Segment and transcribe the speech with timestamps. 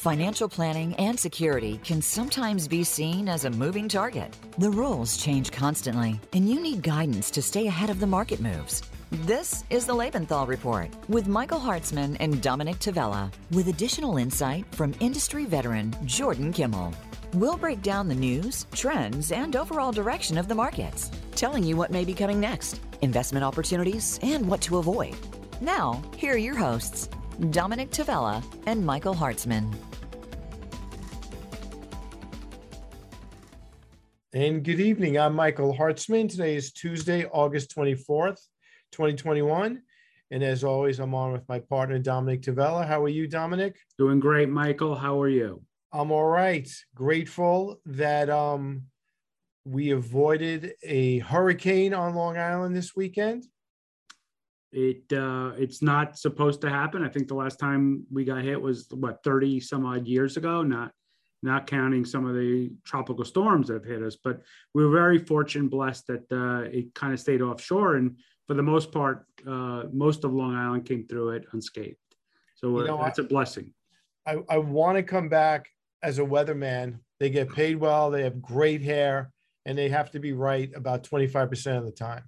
[0.00, 4.34] Financial planning and security can sometimes be seen as a moving target.
[4.56, 8.82] The rules change constantly, and you need guidance to stay ahead of the market moves.
[9.26, 14.94] This is the Lebenthal Report with Michael Hartzman and Dominick Tavella, with additional insight from
[15.00, 16.94] industry veteran Jordan Kimmel.
[17.34, 21.90] We'll break down the news, trends, and overall direction of the markets, telling you what
[21.90, 25.14] may be coming next, investment opportunities, and what to avoid.
[25.60, 27.10] Now, here are your hosts,
[27.50, 29.70] Dominick Tavella and Michael Hartzman.
[34.32, 35.18] And good evening.
[35.18, 36.30] I'm Michael Hartzman.
[36.30, 38.38] Today is Tuesday, August 24th.
[38.92, 39.82] 2021.
[40.30, 42.86] And as always, I'm on with my partner, Dominick Tavella.
[42.86, 43.74] How are you, Dominick?
[43.98, 44.94] Doing great, Michael.
[44.94, 45.64] How are you?
[45.92, 46.70] I'm all right.
[46.94, 48.82] Grateful that um,
[49.64, 53.48] we avoided a hurricane on Long Island this weekend.
[54.70, 57.02] It uh, it's not supposed to happen.
[57.02, 60.62] I think the last time we got hit was what 30 some odd years ago.
[60.62, 60.92] Not
[61.42, 64.16] not counting some of the tropical storms that have hit us.
[64.22, 64.42] But
[64.74, 68.16] we were very fortunate, blessed that uh, it kind of stayed offshore and
[68.50, 71.94] for the most part, uh, most of Long Island came through it unscathed.
[72.56, 73.72] So you know, that's a blessing.
[74.26, 75.68] I, I want to come back
[76.02, 76.98] as a weatherman.
[77.20, 79.30] They get paid well, they have great hair,
[79.66, 82.24] and they have to be right about 25% of the time.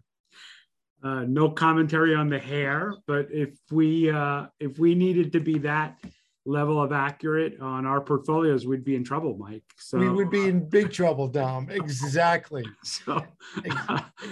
[1.03, 5.59] Uh, no commentary on the hair, but if we uh, if we needed to be
[5.59, 5.99] that
[6.45, 9.62] level of accurate on our portfolios, we'd be in trouble, Mike.
[9.77, 11.69] So we would be in big trouble, Dom.
[11.71, 12.65] Exactly.
[12.83, 13.25] so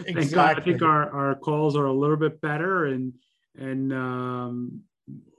[0.06, 0.24] exactly.
[0.34, 3.14] God, I think our, our calls are a little bit better and
[3.58, 4.80] and um,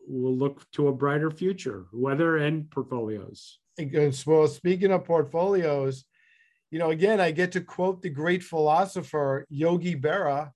[0.08, 3.60] we'll look to a brighter future, weather and portfolios.
[4.26, 6.06] Well, speaking of portfolios,
[6.70, 10.52] you know, again, I get to quote the great philosopher Yogi Berra.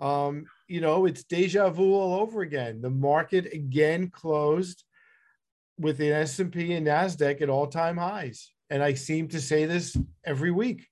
[0.00, 2.80] Um, you know, it's deja vu all over again.
[2.80, 4.84] The market again closed
[5.78, 10.50] with the S&P and Nasdaq at all-time highs, and I seem to say this every
[10.50, 10.86] week.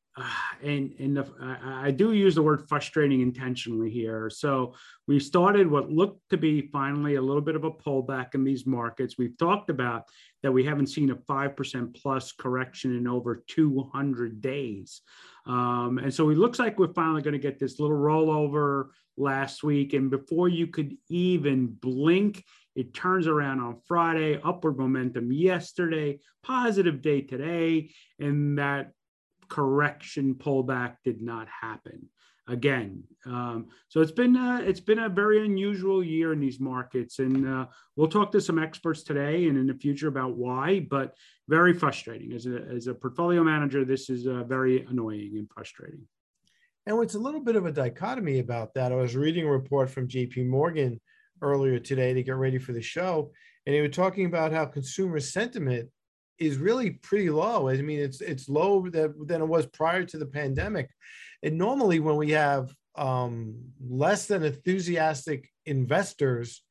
[0.62, 4.30] and and the, I, I, do use the word frustrating intentionally here.
[4.30, 4.72] So
[5.06, 8.66] we started what looked to be finally a little bit of a pullback in these
[8.66, 9.16] markets.
[9.18, 10.04] We've talked about
[10.42, 15.02] that we haven't seen a five percent plus correction in over 200 days,
[15.44, 18.88] um, and so it looks like we're finally going to get this little rollover
[19.18, 19.92] last week.
[19.92, 22.42] And before you could even blink,
[22.76, 28.92] it turns around on Friday, upward momentum yesterday, positive day today, and that
[29.48, 32.10] correction pullback did not happen
[32.46, 33.02] again.
[33.24, 37.48] Um, so it's been uh, it's been a very unusual year in these markets, and
[37.48, 37.66] uh,
[37.96, 40.80] we'll talk to some experts today and in the future about why.
[40.80, 41.14] But
[41.48, 43.86] very frustrating as a as a portfolio manager.
[43.86, 46.06] This is uh, very annoying and frustrating.
[46.84, 49.90] And what's a little bit of a dichotomy about that, I was reading a report
[49.90, 50.44] from J.P.
[50.44, 51.00] Morgan
[51.42, 53.32] earlier today to get ready for the show,
[53.64, 55.88] and they were talking about how consumer sentiment
[56.38, 57.68] is really pretty low.
[57.68, 60.90] I mean, it's it's lower than it was prior to the pandemic.
[61.42, 66.62] And normally, when we have um, less than enthusiastic investors,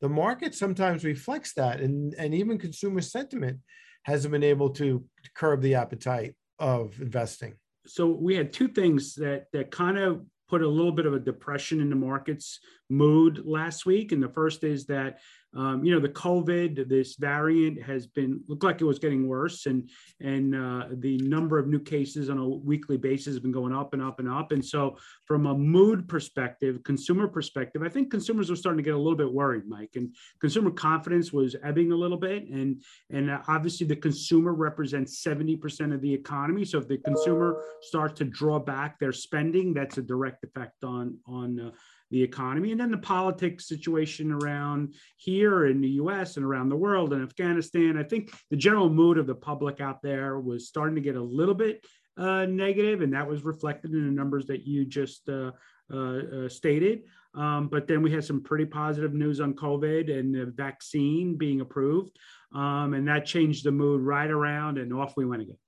[0.00, 3.58] the market sometimes reflects that, and and even consumer sentiment
[4.04, 5.04] hasn't been able to
[5.34, 7.54] curb the appetite of investing.
[7.86, 11.18] So we had two things that that kind of put a little bit of a
[11.18, 14.12] depression in the markets mood last week.
[14.12, 15.18] And the first is that
[15.58, 19.66] um, you know the COVID, this variant has been looked like it was getting worse,
[19.66, 23.74] and and uh, the number of new cases on a weekly basis has been going
[23.74, 24.52] up and up and up.
[24.52, 28.94] And so, from a mood perspective, consumer perspective, I think consumers were starting to get
[28.94, 32.80] a little bit worried, Mike, and consumer confidence was ebbing a little bit, and
[33.10, 36.64] and obviously the consumer represents seventy percent of the economy.
[36.64, 41.18] So if the consumer starts to draw back their spending, that's a direct effect on
[41.26, 41.70] on uh,
[42.10, 46.76] the economy, and then the politics situation around here in the US and around the
[46.76, 47.98] world and Afghanistan.
[47.98, 51.22] I think the general mood of the public out there was starting to get a
[51.22, 51.84] little bit
[52.16, 55.52] uh, negative, and that was reflected in the numbers that you just uh,
[55.92, 57.02] uh, uh stated.
[57.34, 61.60] Um, but then we had some pretty positive news on COVID and the vaccine being
[61.60, 62.18] approved,
[62.54, 65.58] um, and that changed the mood right around, and off we went again.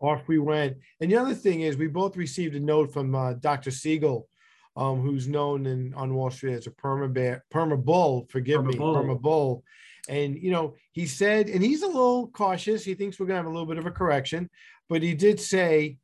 [0.00, 0.78] Off we went.
[1.00, 3.70] And the other thing is, we both received a note from uh, Dr.
[3.70, 4.28] Siegel
[4.76, 8.26] um, who's known in on Wall Street as a perma bear, perma bull.
[8.30, 8.94] Forgive perma me, bull.
[8.94, 9.64] perma bull.
[10.08, 12.84] And you know, he said, and he's a little cautious.
[12.84, 14.48] He thinks we're going to have a little bit of a correction,
[14.88, 15.98] but he did say,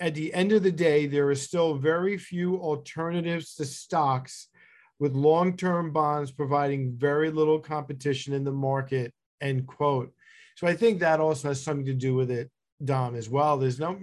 [0.00, 4.48] at the end of the day, there are still very few alternatives to stocks,
[4.98, 9.12] with long-term bonds providing very little competition in the market.
[9.40, 10.12] End quote.
[10.56, 12.50] So I think that also has something to do with it,
[12.84, 13.58] Dom, as well.
[13.58, 13.98] There's no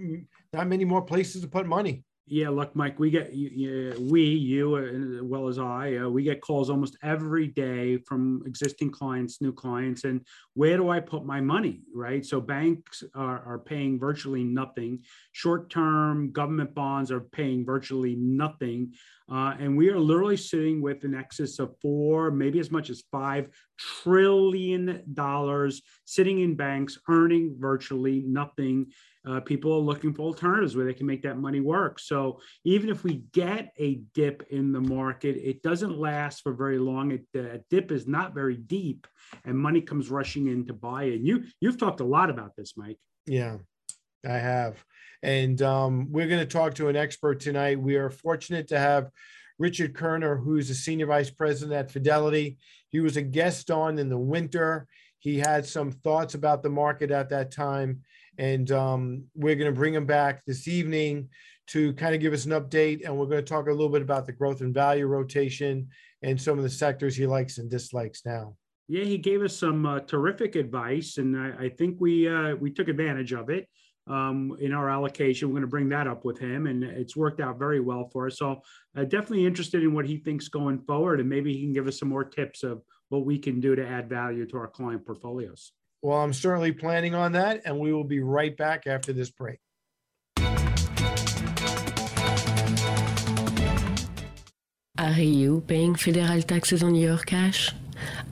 [0.52, 5.20] not many more places to put money Yeah, look, Mike, we get we you as
[5.20, 10.04] well as I uh, we get calls almost every day from existing clients, new clients,
[10.04, 10.24] and
[10.54, 11.80] where do I put my money?
[11.92, 12.24] Right.
[12.24, 15.00] So banks are, are paying virtually nothing.
[15.32, 18.92] Short term government bonds are paying virtually nothing,
[19.28, 23.02] uh, and we are literally sitting with an excess of four, maybe as much as
[23.10, 28.86] five trillion dollars sitting in banks, earning virtually nothing
[29.28, 31.98] uh, people are looking for alternatives where they can make that money work.
[31.98, 36.78] So even if we get a dip in the market, it doesn't last for very
[36.78, 37.12] long.
[37.12, 39.06] It, the dip is not very deep,
[39.44, 41.16] and money comes rushing in to buy it.
[41.16, 42.98] And you you've talked a lot about this, Mike.
[43.26, 43.58] Yeah,
[44.26, 44.82] I have,
[45.22, 47.80] and um, we're going to talk to an expert tonight.
[47.80, 49.10] We are fortunate to have.
[49.58, 52.56] Richard Koerner, who's a senior vice president at Fidelity.
[52.88, 54.86] He was a guest on in the winter.
[55.18, 58.00] He had some thoughts about the market at that time
[58.40, 61.28] and um, we're going to bring him back this evening
[61.66, 63.04] to kind of give us an update.
[63.04, 65.88] And we're going to talk a little bit about the growth and value rotation
[66.22, 68.56] and some of the sectors he likes and dislikes now.
[68.88, 72.72] Yeah, he gave us some uh, terrific advice, and I, I think we uh, we
[72.72, 73.68] took advantage of it
[74.08, 75.48] um, in our allocation.
[75.48, 78.26] We're going to bring that up with him, and it's worked out very well for
[78.26, 78.38] us.
[78.38, 78.62] So,
[78.96, 82.00] uh, definitely interested in what he thinks going forward, and maybe he can give us
[82.00, 85.70] some more tips of what we can do to add value to our client portfolios.
[86.02, 89.58] Well, I'm certainly planning on that, and we will be right back after this break.
[94.98, 97.74] Are you paying federal taxes on your cash?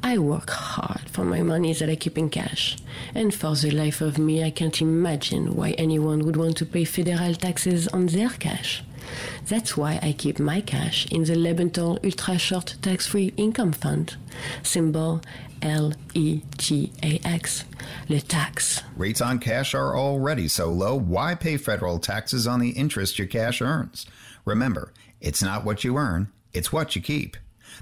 [0.02, 2.76] I work hard for my money that I keep in cash.
[3.12, 6.84] And for the life of me, I can't imagine why anyone would want to pay
[6.84, 8.84] federal taxes on their cash.
[9.48, 14.16] That's why I keep my cash in the Lebenthal Ultra Short Tax Free Income Fund,
[14.62, 15.20] symbol
[15.60, 17.64] L E T A X,
[18.08, 18.84] le tax.
[18.96, 23.26] Rates on cash are already so low, why pay federal taxes on the interest your
[23.26, 24.06] cash earns?
[24.44, 27.36] Remember, it's not what you earn, it's what you keep.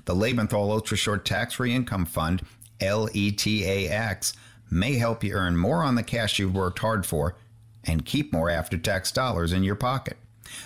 [0.06, 2.40] The Lebenthal Ultra Short Tax Free Income Fund,
[2.80, 4.34] LETAX,
[4.70, 7.36] may help you earn more on the cash you've worked hard for
[7.84, 10.16] and keep more after tax dollars in your pocket.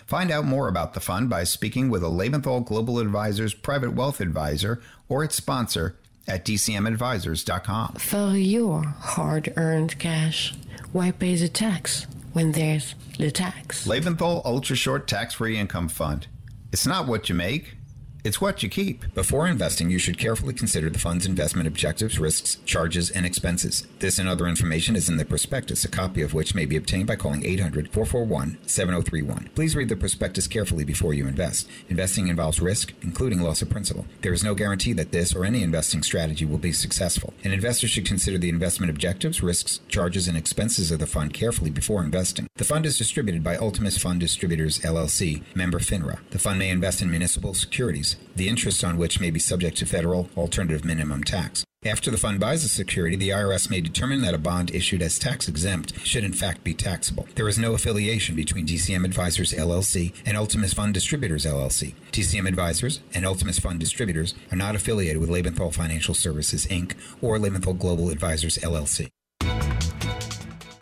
[0.07, 4.21] Find out more about the fund by speaking with a Lebenthal Global Advisors private wealth
[4.21, 5.97] advisor or its sponsor
[6.29, 7.95] at dcmadvisors.com.
[7.95, 10.55] For your hard earned cash,
[10.93, 13.87] why pay the tax when there's the tax?
[13.87, 16.27] Lebenthal Ultra Short Tax Free Income Fund.
[16.73, 17.75] It's not what you make,
[18.23, 19.13] it's what you keep.
[19.15, 23.87] Before investing, you should carefully consider the fund's investment objectives, risks, charges, and expenses.
[23.99, 27.07] This and other information is in the prospectus, a copy of which may be obtained
[27.07, 29.51] by calling 800 441 7031.
[29.55, 31.69] Please read the prospectus carefully before you invest.
[31.89, 34.07] Investing involves risk, including loss of principal.
[34.23, 37.33] There is no guarantee that this or any investing strategy will be successful.
[37.45, 41.71] An investor should consider the investment objectives, risks, charges, and expenses of the fund carefully
[41.71, 42.47] before investing.
[42.57, 46.19] The fund is distributed by Ultimus Fund Distributors, LLC, member FINRA.
[46.31, 49.87] The fund may invest in municipal securities the interest on which may be subject to
[49.87, 51.65] federal alternative minimum tax.
[51.87, 55.19] After the fund buys a security, the IRS may determine that a bond issued as
[55.19, 57.27] tax exempt should in fact be taxable.
[57.37, 61.95] There is no affiliation between DCM Advisors LLC and Ultimus Fund Distributors LLC.
[62.13, 66.93] DCM Advisors and Ultimus Fund Distributors are not affiliated with Lebenthal Financial Services Inc.
[67.23, 69.09] or Lebenthal Global Advisors LLC.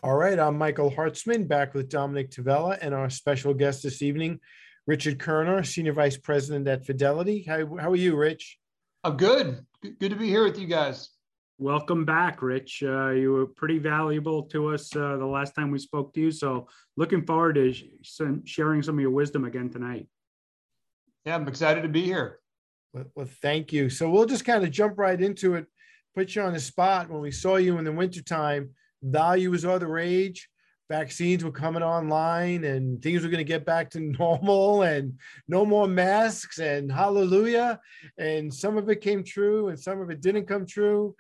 [0.03, 4.41] All right, I'm Michael Hartzman back with Dominick Tavella and our special guest this evening,
[4.89, 7.43] Richard Koerner, Senior Vice President at Fidelity.
[7.43, 8.57] How, how are you, Rich?
[9.05, 9.67] I'm good.
[9.83, 11.11] Good to be here with you guys.
[11.59, 12.83] Welcome back, Rich.
[12.83, 16.31] Uh, you were pretty valuable to us uh, the last time we spoke to you.
[16.31, 17.75] So, looking forward to
[18.47, 20.09] sharing some of your wisdom again tonight.
[21.27, 22.39] Yeah, I'm excited to be here.
[22.95, 23.91] Well, well, thank you.
[23.91, 25.67] So, we'll just kind of jump right into it,
[26.15, 27.11] put you on the spot.
[27.11, 28.71] When we saw you in the wintertime,
[29.03, 30.49] value was all the rage
[30.89, 35.65] vaccines were coming online and things were going to get back to normal and no
[35.65, 37.81] more masks and hallelujah.
[38.19, 41.15] And some of it came true and some of it didn't come true.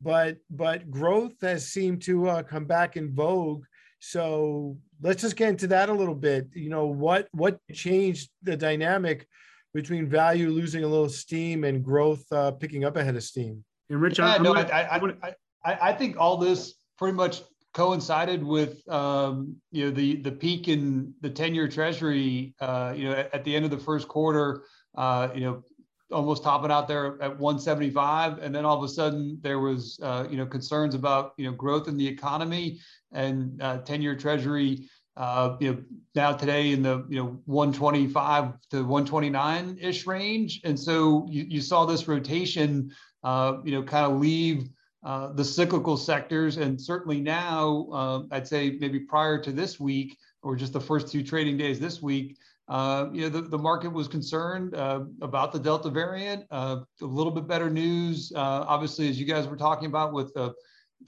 [0.00, 3.64] But but growth has seemed to uh, come back in vogue.
[4.00, 6.48] So let's just get into that a little bit.
[6.54, 9.28] You know what what changed the dynamic
[9.74, 13.64] between value losing a little steam and growth uh, picking up ahead of steam?
[13.90, 17.42] And rich yeah, no, I, I, I, I think all this pretty much
[17.74, 23.12] coincided with um, you know the the peak in the 10-year treasury uh, you know
[23.12, 24.64] at, at, the end of the first quarter
[24.96, 25.62] uh, you know
[26.10, 30.26] almost topping out there at 175 and then all of a sudden there was uh,
[30.30, 32.78] you know concerns about you know growth in the economy
[33.12, 35.82] and 10-year uh, treasury uh, you know
[36.14, 40.60] now today in the you know 125 to 129 ish range.
[40.64, 42.90] And so you, you saw this rotation
[43.22, 44.68] uh, you know kind of leave
[45.04, 46.56] uh, the cyclical sectors.
[46.56, 51.08] And certainly now, uh, I'd say maybe prior to this week, or just the first
[51.08, 52.36] two trading days this week,
[52.68, 56.44] uh, you know, the, the market was concerned uh, about the Delta variant.
[56.50, 60.54] Uh, a little bit better news, obviously, as you guys were talking about with the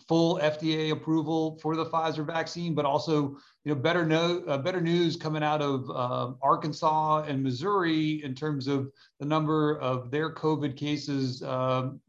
[0.08, 4.80] full FDA approval for the Pfizer vaccine, but also, you know, better no, uh, better
[4.80, 10.34] news coming out of uh, Arkansas and Missouri in terms of the number of their
[10.34, 11.42] COVID cases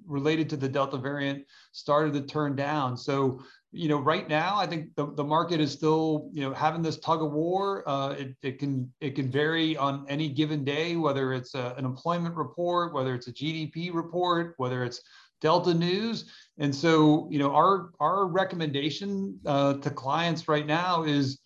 [0.06, 2.98] related to the Delta variant started to turn down.
[2.98, 3.42] So
[3.76, 6.98] you know, right now, I think the, the market is still, you know, having this
[6.98, 7.88] tug of war.
[7.88, 11.84] Uh, it, it can it can vary on any given day, whether it's a, an
[11.84, 15.02] employment report, whether it's a GDP report, whether it's
[15.42, 16.32] Delta news.
[16.58, 21.40] And so, you know, our our recommendation uh, to clients right now is,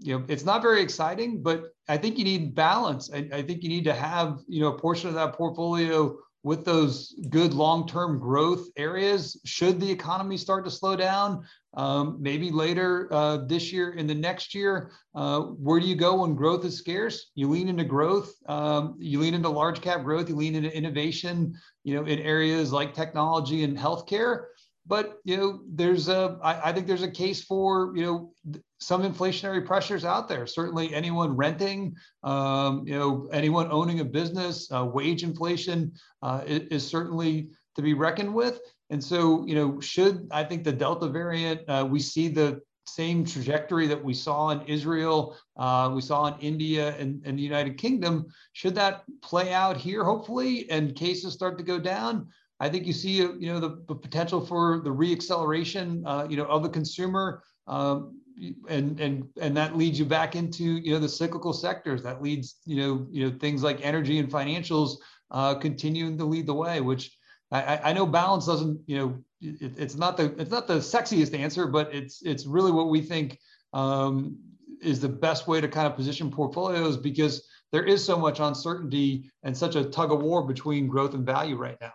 [0.00, 3.10] you know, it's not very exciting, but I think you need balance.
[3.12, 6.64] I, I think you need to have, you know, a portion of that portfolio with
[6.64, 11.44] those good long-term growth areas should the economy start to slow down
[11.74, 16.22] um, maybe later uh, this year in the next year uh, where do you go
[16.22, 17.30] when growth is scarce?
[17.34, 21.54] You lean into growth um, you lean into large cap growth you lean into innovation
[21.84, 24.44] you know in areas like technology and healthcare.
[24.86, 29.02] But you know there's a I, I think there's a case for you know some
[29.02, 34.84] inflationary pressures out there certainly anyone renting um, you know anyone owning a business uh,
[34.84, 38.60] wage inflation uh, is, is certainly to be reckoned with
[38.90, 43.24] and so, you know, should I think the Delta variant, uh, we see the same
[43.24, 47.78] trajectory that we saw in Israel, uh, we saw in India and, and the United
[47.78, 48.26] Kingdom.
[48.52, 52.26] Should that play out here, hopefully, and cases start to go down?
[52.58, 56.44] I think you see, you know, the, the potential for the reacceleration, uh, you know,
[56.46, 58.20] of the consumer, um,
[58.68, 62.02] and and and that leads you back into, you know, the cyclical sectors.
[62.02, 64.96] That leads, you know, you know, things like energy and financials
[65.30, 67.16] uh, continuing to lead the way, which
[67.52, 71.38] I, I know balance doesn't, you know, it, it's not the it's not the sexiest
[71.38, 73.38] answer, but it's it's really what we think
[73.72, 74.36] um,
[74.82, 79.30] is the best way to kind of position portfolios because there is so much uncertainty
[79.44, 81.92] and such a tug of war between growth and value right now.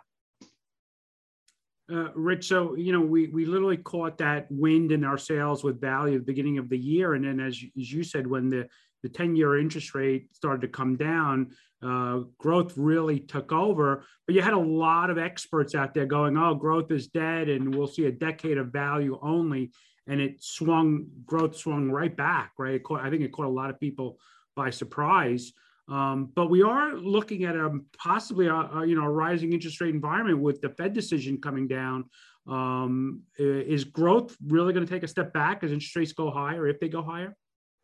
[1.92, 5.80] Uh, Rich, so you know we we literally caught that wind in our sails with
[5.80, 8.68] value at the beginning of the year, and then as as you said, when the
[9.06, 11.52] the 10 year interest rate started to come down,
[11.84, 14.04] uh, growth really took over.
[14.26, 17.76] But you had a lot of experts out there going, oh, growth is dead and
[17.76, 19.72] we'll see a decade of value only.
[20.08, 22.82] And it swung, growth swung right back, right?
[22.82, 24.18] Caught, I think it caught a lot of people
[24.56, 25.54] by surprise.
[25.88, 29.80] Um, but we are looking at a possibly a, a, you know a rising interest
[29.82, 32.06] rate environment with the Fed decision coming down.
[32.48, 36.68] Um, is growth really going to take a step back as interest rates go higher
[36.68, 37.36] if they go higher?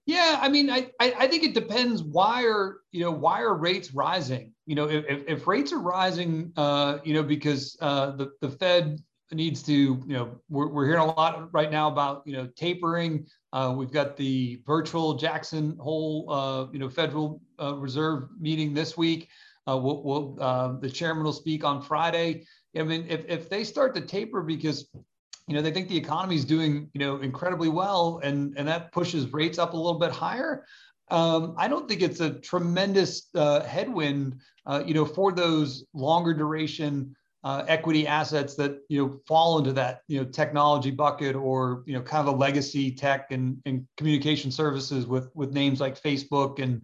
[0.07, 2.01] Yeah, I mean, I, I think it depends.
[2.01, 4.53] Why are you know why are rates rising?
[4.65, 8.99] You know, if, if rates are rising, uh, you know, because uh, the the Fed
[9.31, 13.27] needs to, you know, we're, we're hearing a lot right now about you know tapering.
[13.53, 18.97] Uh, we've got the virtual Jackson Hole, uh, you know, Federal uh, Reserve meeting this
[18.97, 19.29] week.
[19.67, 22.45] Uh, we'll, we'll uh, the chairman will speak on Friday.
[22.75, 24.89] I mean, if if they start to taper because
[25.47, 28.91] you know they think the economy is doing you know incredibly well and and that
[28.91, 30.65] pushes rates up a little bit higher
[31.09, 36.33] um, i don't think it's a tremendous uh, headwind uh, you know for those longer
[36.33, 37.13] duration
[37.43, 41.93] uh, equity assets that you know fall into that you know technology bucket or you
[41.93, 46.61] know kind of a legacy tech and, and communication services with with names like facebook
[46.61, 46.81] and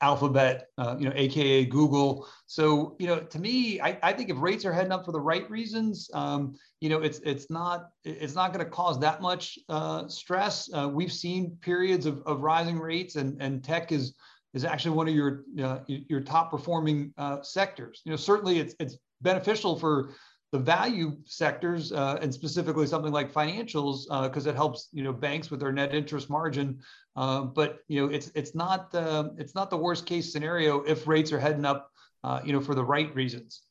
[0.00, 2.28] Alphabet, uh, you know, AKA Google.
[2.46, 5.20] So, you know, to me, I, I think if rates are heading up for the
[5.20, 9.58] right reasons, um, you know, it's it's not it's not going to cause that much
[9.68, 10.70] uh, stress.
[10.72, 14.14] Uh, we've seen periods of, of rising rates, and and tech is
[14.54, 18.02] is actually one of your uh, your top performing uh, sectors.
[18.04, 20.14] You know, certainly it's it's beneficial for
[20.50, 25.12] the value sectors uh, and specifically something like financials because uh, it helps you know
[25.12, 26.80] banks with their net interest margin.
[27.16, 31.06] Uh, but you know it's it's not uh, it's not the worst case scenario if
[31.06, 31.90] rates are heading up
[32.24, 33.62] uh, you know for the right reasons.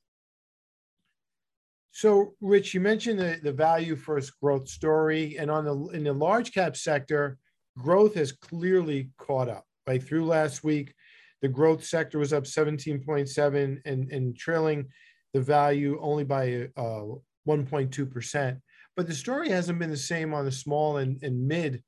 [1.91, 6.13] So rich you mentioned the, the value first growth story and on the in the
[6.13, 7.39] large cap sector
[7.75, 9.65] growth has clearly caught up.
[9.87, 10.93] Like through last week
[11.41, 14.89] the growth sector was up 17.7 and and trailing
[15.37, 17.05] the value only by uh,
[17.47, 18.59] 1.2%.
[18.95, 21.83] But the story hasn't been the same on the small and, and mid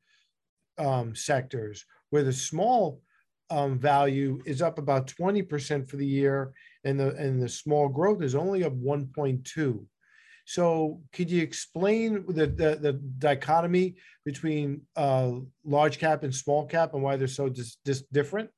[0.77, 3.01] um, sectors, where the small
[3.49, 6.53] um, value is up about 20% for the year,
[6.83, 9.83] and the and the small growth is only up 1.2.
[10.45, 15.31] So, could you explain the the, the dichotomy between uh,
[15.65, 18.51] large cap and small cap, and why they're so dis, dis different?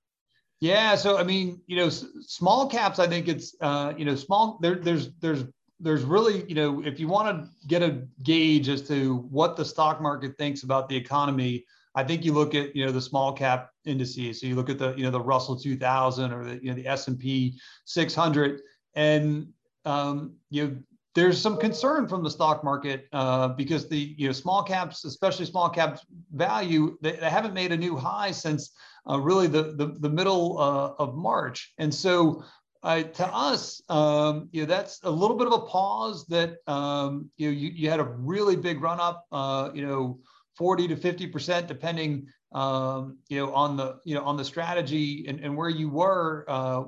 [0.62, 3.00] Yeah, so I mean, you know, s- small caps.
[3.00, 4.60] I think it's uh, you know small.
[4.62, 5.44] There, there's there's
[5.80, 9.65] there's really you know if you want to get a gauge as to what the
[9.65, 11.65] stock market thinks about the economy,
[11.96, 14.39] I think you look at you know the small cap indices.
[14.39, 16.88] So you look at the you know the Russell 2000 or the you know the
[16.88, 18.62] S&P 600,
[18.94, 19.48] and
[19.86, 20.75] um, you know
[21.13, 25.46] there's some concern from the stock market uh, because the you know small caps, especially
[25.46, 28.72] small caps value, they, they haven't made a new high since
[29.10, 32.44] uh, really the the, the middle uh, of March, and so.
[32.84, 36.25] Uh, to us, um, you know, that's a little bit of a pause.
[36.25, 40.18] That um, you know, you, you had a really big run up, uh, you know,
[40.58, 45.25] 40 to 50 percent, depending, um, you know, on the you know on the strategy
[45.27, 46.86] and, and where you were uh,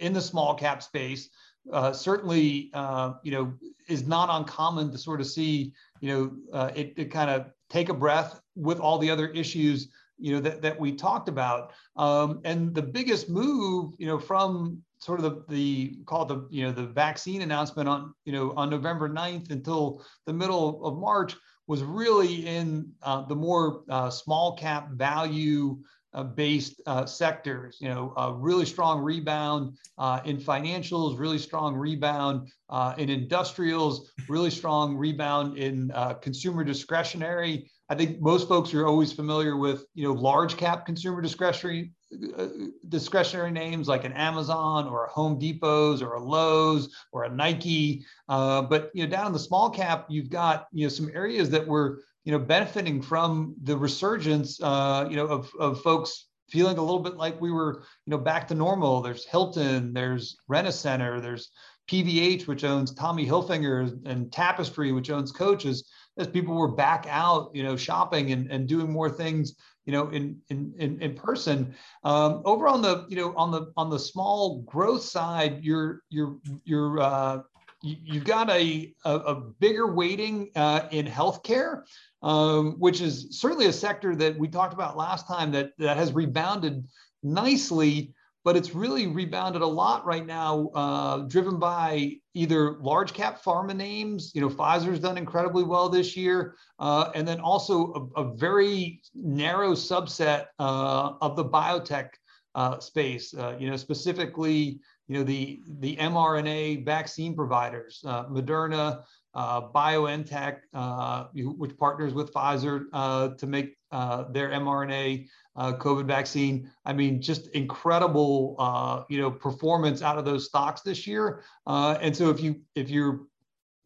[0.00, 1.28] in the small cap space
[1.72, 3.52] uh, certainly, uh, you know,
[3.88, 7.88] is not uncommon to sort of see, you know, uh, it, it kind of take
[7.88, 9.88] a breath with all the other issues,
[10.18, 11.72] you know, that, that we talked about.
[11.96, 16.64] Um, and the biggest move, you know, from sort of the, the call the, you
[16.64, 21.36] know, the vaccine announcement on, you know, on November 9th until the middle of March
[21.66, 25.78] was really in uh, the more uh, small cap value
[26.12, 27.78] uh, based uh, sectors.
[27.80, 34.10] You know, a really strong rebound uh, in financials, really strong rebound uh, in industrials,
[34.28, 37.70] really strong rebound in uh, consumer discretionary.
[37.88, 41.92] I think most folks are always familiar with you know large cap consumer discretionary
[42.36, 42.48] uh,
[42.88, 48.04] discretionary names like an Amazon or a Home Depot's or a Lowe's or a Nike.
[48.28, 51.66] but you know down in the small cap, you've got you know some areas that
[51.66, 56.82] were you know, benefiting from the resurgence, uh, you know, of, of folks feeling a
[56.82, 59.00] little bit like we were, you know, back to normal.
[59.00, 61.50] There's Hilton, there's Rent-A-Center, there's
[61.90, 65.88] PVH, which owns Tommy Hilfiger, and Tapestry, which owns Coaches.
[66.18, 69.54] As people were back out, you know, shopping and, and doing more things,
[69.86, 71.74] you know, in in in, in person.
[72.04, 76.36] Um, over on the, you know, on the on the small growth side, you're you're
[76.64, 77.38] you're uh,
[77.82, 81.82] you've got a, a, a bigger weighting uh, in healthcare
[82.22, 86.12] um, which is certainly a sector that we talked about last time that, that has
[86.12, 86.86] rebounded
[87.22, 88.12] nicely,
[88.44, 93.74] but it's really rebounded a lot right now, uh, driven by either large cap pharma
[93.74, 94.32] names.
[94.34, 99.00] You know, Pfizer's done incredibly well this year, uh, and then also a, a very
[99.14, 102.10] narrow subset uh, of the biotech
[102.54, 103.34] uh, space.
[103.34, 109.02] Uh, you know, specifically, you know the the mRNA vaccine providers, uh, Moderna
[109.34, 116.06] uh, BioNTech, uh, which partners with Pfizer uh, to make uh, their mRNA uh, COVID
[116.06, 116.70] vaccine.
[116.84, 121.42] I mean, just incredible, uh, you know, performance out of those stocks this year.
[121.66, 123.22] and so, if you if your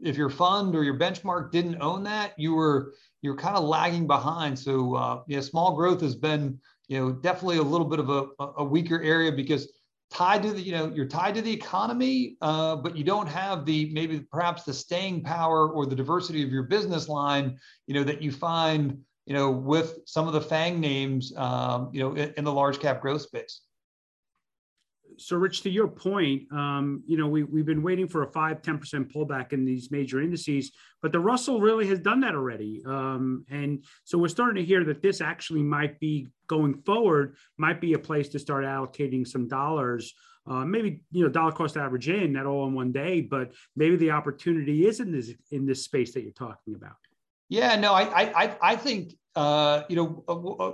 [0.03, 4.07] if your fund or your benchmark didn't own that, you were you're kind of lagging
[4.07, 4.59] behind.
[4.59, 8.27] So, yeah, small growth has been, you know, definitely a little bit of a,
[8.59, 9.73] a weaker area because
[10.15, 13.67] tied to the you know you're tied to the economy uh, but you don't have
[13.67, 18.05] the maybe perhaps the staying power or the diversity of your business line you know
[18.05, 18.97] that you find
[19.27, 22.79] you know with some of the fang names um, you know in, in the large
[22.79, 23.63] cap growth space
[25.19, 28.63] so rich to your point um, you know we, we've been waiting for a 5
[28.63, 30.73] 10% pullback in these major indices
[31.03, 32.83] but the russell really has done that already.
[32.87, 37.81] Um, and so we're starting to hear that this actually might be going forward might
[37.81, 40.15] be a place to start allocating some dollars
[40.47, 43.97] uh, maybe you know dollar cost average in not all in one day but maybe
[43.97, 46.97] the opportunity is in this in this space that you're talking about
[47.49, 50.33] yeah no i i i think uh, you know, a,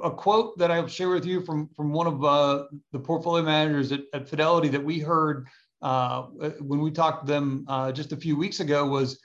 [0.09, 3.91] a, quote that I'll share with you from from one of uh, the portfolio managers
[3.91, 5.49] at, at, Fidelity that we heard
[5.81, 6.25] uh,
[6.61, 9.19] when we talked to them uh, just a few weeks ago was,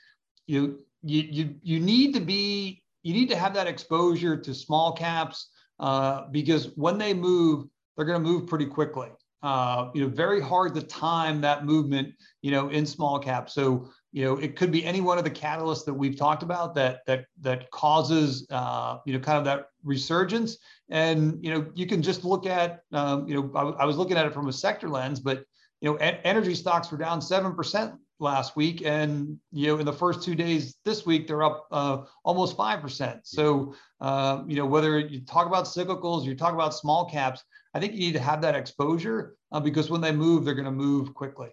[0.47, 4.93] you you you you need to be you need to have that exposure to small
[4.93, 9.09] caps uh, because when they move, they're going to move pretty quickly.
[9.43, 13.49] Uh, you know, very hard to time that movement, you know, in small cap.
[13.49, 16.73] So you know it could be any one of the catalysts that we've talked about
[16.75, 20.57] that that that causes uh, you know kind of that resurgence.
[20.89, 24.25] And you know you can just look at um, you know I, was looking at
[24.25, 25.43] it from a sector lens but
[25.81, 28.83] you know e- energy stocks were down 7% last week.
[28.85, 33.19] And you know in the first two days this week they're up uh, almost 5%
[33.23, 37.81] so uh, you know whether you talk about cyclicals you talk about small caps i
[37.81, 40.71] think you need to have that exposure uh, because when they move they're going to
[40.71, 41.49] move quickly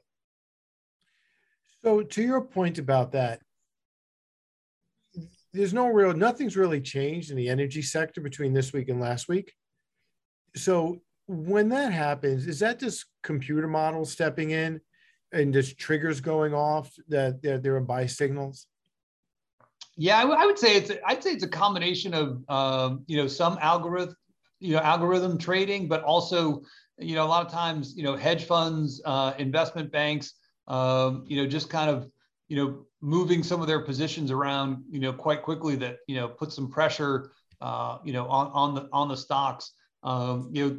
[1.85, 3.41] so to your point about that,
[5.53, 9.29] there's no real nothing's really changed in the energy sector between this week and last
[9.29, 9.53] week.
[10.57, 14.81] So when that happens, is that just computer models stepping in
[15.33, 18.67] and just triggers going off that, there are buy signals?
[19.97, 23.05] Yeah, I, w- I would say it's a, I'd say it's a combination of um,
[23.07, 24.17] you know some algorithm
[24.59, 26.63] you know algorithm trading, but also
[26.99, 30.35] you know a lot of times you know hedge funds, uh, investment banks
[30.69, 32.11] um, you know, just kind of,
[32.49, 36.29] you know, moving some of their positions around, you know, quite quickly that, you know,
[36.29, 39.73] put some pressure, uh, you know, on, on the, on the stocks.
[40.03, 40.79] um, you know,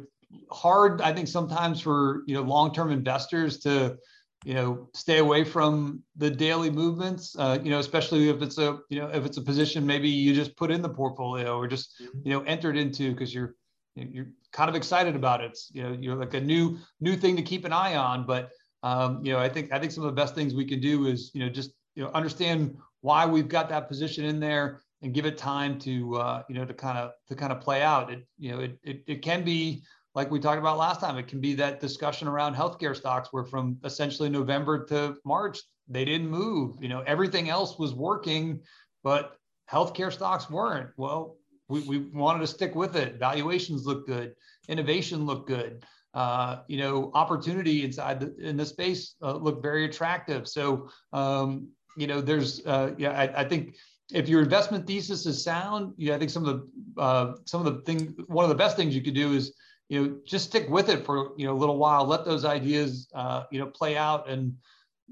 [0.50, 3.96] hard, I think sometimes for, you know, long-term investors to,
[4.44, 8.78] you know, stay away from the daily movements, uh, you know, especially if it's a,
[8.90, 11.94] you know, if it's a position maybe you just put in the portfolio or just,
[12.02, 12.18] mm-hmm.
[12.24, 13.54] you know, entered into because you're,
[13.94, 15.52] you're kind of excited about it.
[15.52, 18.26] It's, you know, you're like a new, new thing to keep an eye on.
[18.26, 18.50] But,
[18.84, 21.06] um, you know, I think, I think some of the best things we can do
[21.06, 25.14] is, you know, just, you know, understand why we've got that position in there and
[25.14, 28.12] give it time to, uh, you know, to kind of, to kind of play out.
[28.12, 29.82] It, you know, it, it, it can be,
[30.14, 33.44] like we talked about last time, it can be that discussion around healthcare stocks where
[33.44, 36.76] from essentially November to March, they didn't move.
[36.80, 38.60] You know, everything else was working,
[39.02, 39.36] but
[39.70, 40.90] healthcare stocks weren't.
[40.96, 41.36] Well,
[41.68, 43.18] we, we wanted to stick with it.
[43.18, 44.34] Valuations look good,
[44.68, 45.84] innovation looked good.
[46.14, 50.46] Uh, you know, opportunity inside the, in the space uh, looked very attractive.
[50.46, 53.74] So, um, you know, there's, uh, yeah, I, I think
[54.12, 57.74] if your investment thesis is sound, yeah, I think some of the uh, some of
[57.74, 59.54] the things, one of the best things you could do is
[59.88, 63.08] you know just stick with it for you know a little while let those ideas
[63.14, 64.54] uh, you know play out and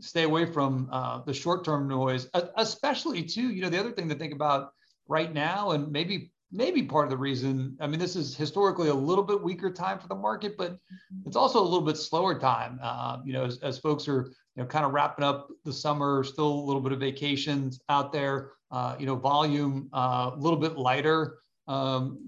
[0.01, 4.15] stay away from uh, the short-term noise especially too you know the other thing to
[4.15, 4.73] think about
[5.09, 8.95] right now and maybe maybe part of the reason i mean this is historically a
[8.95, 10.77] little bit weaker time for the market but
[11.27, 14.63] it's also a little bit slower time uh, you know as, as, folks are you
[14.63, 18.53] know kind of wrapping up the summer still a little bit of vacations out there
[18.71, 21.39] uh, you know volume uh, a little bit lighter
[21.69, 22.19] um,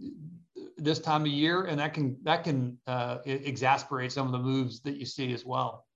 [0.77, 4.81] this time of year, and that can that can uh, exasperate some of the moves
[4.81, 5.87] that you see as well.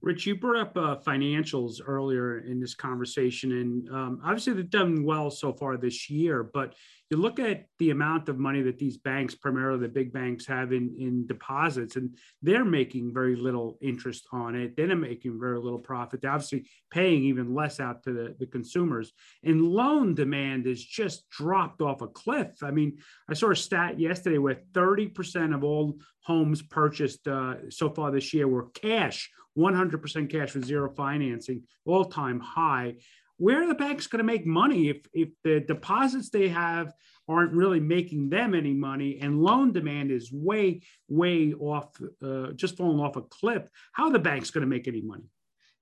[0.00, 5.04] Rich, you brought up uh, financials earlier in this conversation, and um, obviously they've done
[5.04, 6.42] well so far this year.
[6.42, 6.74] But
[7.14, 10.72] you look at the amount of money that these banks, primarily the big banks, have
[10.72, 14.76] in, in deposits, and they're making very little interest on it.
[14.76, 16.20] They're making very little profit.
[16.20, 19.12] They're obviously paying even less out to the, the consumers.
[19.44, 22.64] And loan demand is just dropped off a cliff.
[22.64, 22.98] I mean,
[23.28, 28.34] I saw a stat yesterday where 30% of all homes purchased uh, so far this
[28.34, 32.96] year were cash, 100% cash with zero financing, all time high
[33.38, 36.92] where are the banks going to make money if if the deposits they have
[37.28, 42.76] aren't really making them any money and loan demand is way way off uh, just
[42.76, 45.24] falling off a cliff how are the banks going to make any money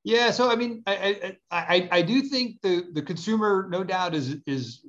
[0.04, 4.14] yeah so i mean I, I i i do think the the consumer no doubt
[4.14, 4.84] is is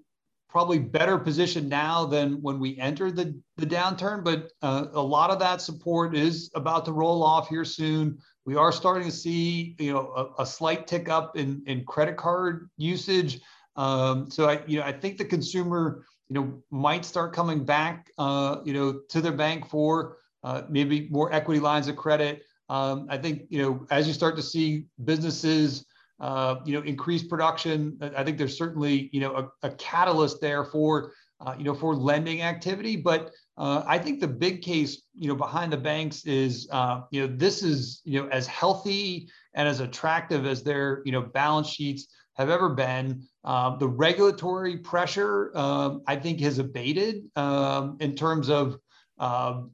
[0.53, 5.31] probably better positioned now than when we entered the, the downturn, but uh, a lot
[5.31, 8.19] of that support is about to roll off here soon.
[8.45, 12.17] We are starting to see, you know, a, a slight tick up in, in credit
[12.17, 13.39] card usage.
[13.75, 18.09] Um, so I, you know, I think the consumer, you know, might start coming back,
[18.17, 22.43] uh, you know, to their bank for uh, maybe more equity lines of credit.
[22.69, 25.85] Um, I think, you know, as you start to see businesses
[26.19, 27.97] uh, you know, increased production.
[28.15, 31.95] I think there's certainly, you know, a, a catalyst there for, uh, you know, for
[31.95, 32.95] lending activity.
[32.95, 37.21] But uh, I think the big case, you know, behind the banks is, uh, you
[37.21, 41.67] know, this is, you know, as healthy and as attractive as their, you know, balance
[41.67, 43.23] sheets have ever been.
[43.43, 48.77] Um, the regulatory pressure, um, I think, has abated um, in terms of,
[49.19, 49.71] um,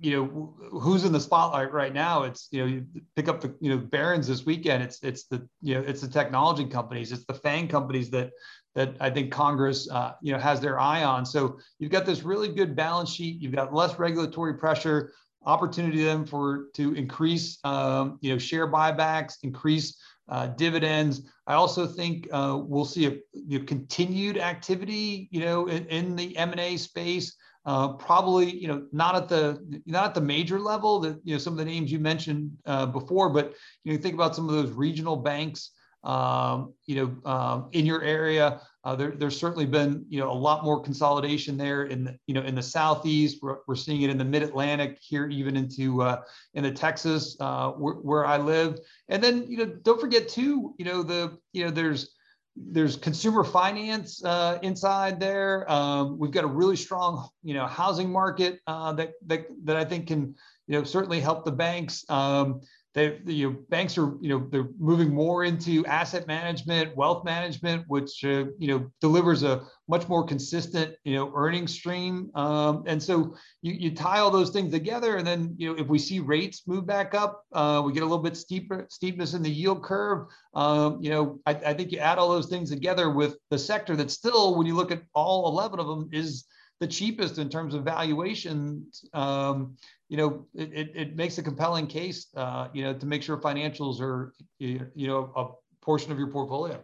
[0.00, 2.24] you know who's in the spotlight right now.
[2.24, 4.82] It's you know you pick up the you know Barron's this weekend.
[4.82, 7.12] It's it's the you know it's the technology companies.
[7.12, 8.30] It's the fang companies that
[8.74, 12.22] that i think congress uh, you know has their eye on so you've got this
[12.22, 15.12] really good balance sheet you've got less regulatory pressure
[15.44, 19.96] opportunity then for to increase um, you know share buybacks increase
[20.28, 21.22] uh, dividends.
[21.46, 26.16] I also think uh, we'll see a you know, continued activity, you know, in, in
[26.16, 27.36] the M and A space.
[27.64, 31.38] Uh, probably, you know, not at the not at the major level that you know
[31.38, 33.54] some of the names you mentioned uh, before, but
[33.84, 35.70] you know, think about some of those regional banks,
[36.04, 38.60] um, you know, um, in your area.
[38.84, 42.34] Uh, there, there's certainly been, you know, a lot more consolidation there in, the, you
[42.34, 43.38] know, in the southeast.
[43.40, 46.22] We're, we're seeing it in the Mid-Atlantic here, even into uh,
[46.54, 48.80] in the Texas uh, where, where I live.
[49.08, 52.16] And then, you know, don't forget too, you know, the, you know, there's
[52.54, 55.70] there's consumer finance uh, inside there.
[55.70, 59.84] Um, we've got a really strong, you know, housing market uh, that that that I
[59.84, 60.34] think can,
[60.66, 62.04] you know, certainly help the banks.
[62.10, 62.60] Um,
[62.94, 67.84] they, you know, banks are, you know, they're moving more into asset management, wealth management,
[67.86, 72.30] which, uh, you know, delivers a much more consistent, you know, earning stream.
[72.34, 75.86] Um, and so you, you tie all those things together, and then, you know, if
[75.86, 79.42] we see rates move back up, uh, we get a little bit steeper steepness in
[79.42, 80.26] the yield curve.
[80.54, 83.96] Um, you know, I, I think you add all those things together with the sector
[83.96, 86.44] that still, when you look at all 11 of them, is
[86.82, 89.76] the cheapest in terms of valuations, um,
[90.08, 93.36] you know, it, it, it, makes a compelling case, uh, you know, to make sure
[93.36, 96.82] financials are, you know, a portion of your portfolio.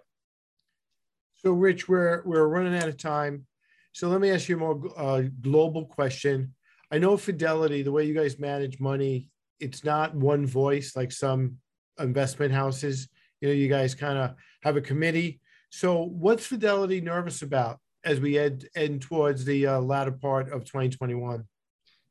[1.35, 3.45] So, Rich, we're we're running out of time.
[3.91, 6.55] So let me ask you a more uh, global question.
[6.93, 11.57] I know Fidelity, the way you guys manage money, it's not one voice like some
[11.99, 13.09] investment houses.
[13.41, 15.41] You know, you guys kind of have a committee.
[15.71, 20.65] So what's Fidelity nervous about as we head, head towards the uh, latter part of
[20.65, 21.45] 2021?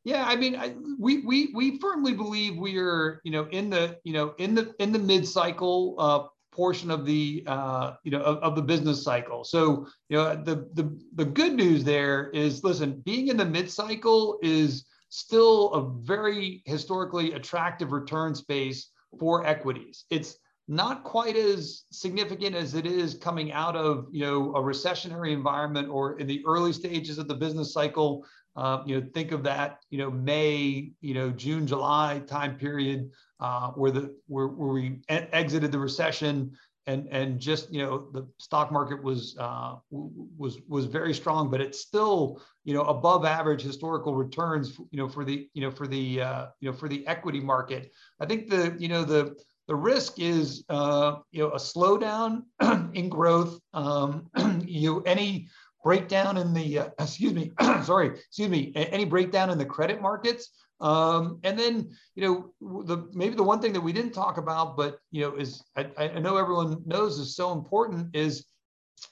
[0.03, 3.97] Yeah, I mean, I, we we we firmly believe we are, you know, in the
[4.05, 8.21] you know in the in the mid cycle uh, portion of the uh, you know
[8.21, 9.43] of, of, the business cycle.
[9.43, 13.69] So you know the the the good news there is, listen, being in the mid
[13.69, 20.05] cycle is still a very historically attractive return space for equities.
[20.09, 25.31] It's not quite as significant as it is coming out of you know a recessionary
[25.31, 28.25] environment or in the early stages of the business cycle
[28.57, 33.11] uh, you know, think of that, you know, May, you know, June, July time period
[33.39, 38.27] uh, where the where, where we exited the recession and and just you know the
[38.39, 43.61] stock market was uh, was was very strong, but it's still you know above average
[43.61, 47.05] historical returns, you know, for the you know for the uh, you know for the
[47.05, 47.91] equity market.
[48.19, 49.35] I think the you know the
[49.67, 52.43] the risk is uh, you know a slowdown
[52.93, 53.59] in growth.
[53.73, 54.29] Um,
[54.65, 55.47] you any
[55.83, 57.51] breakdown in the uh, excuse me
[57.83, 60.49] sorry excuse me any breakdown in the credit markets
[60.81, 64.75] um, and then you know the maybe the one thing that we didn't talk about
[64.75, 68.45] but you know is I, I know everyone knows is so important is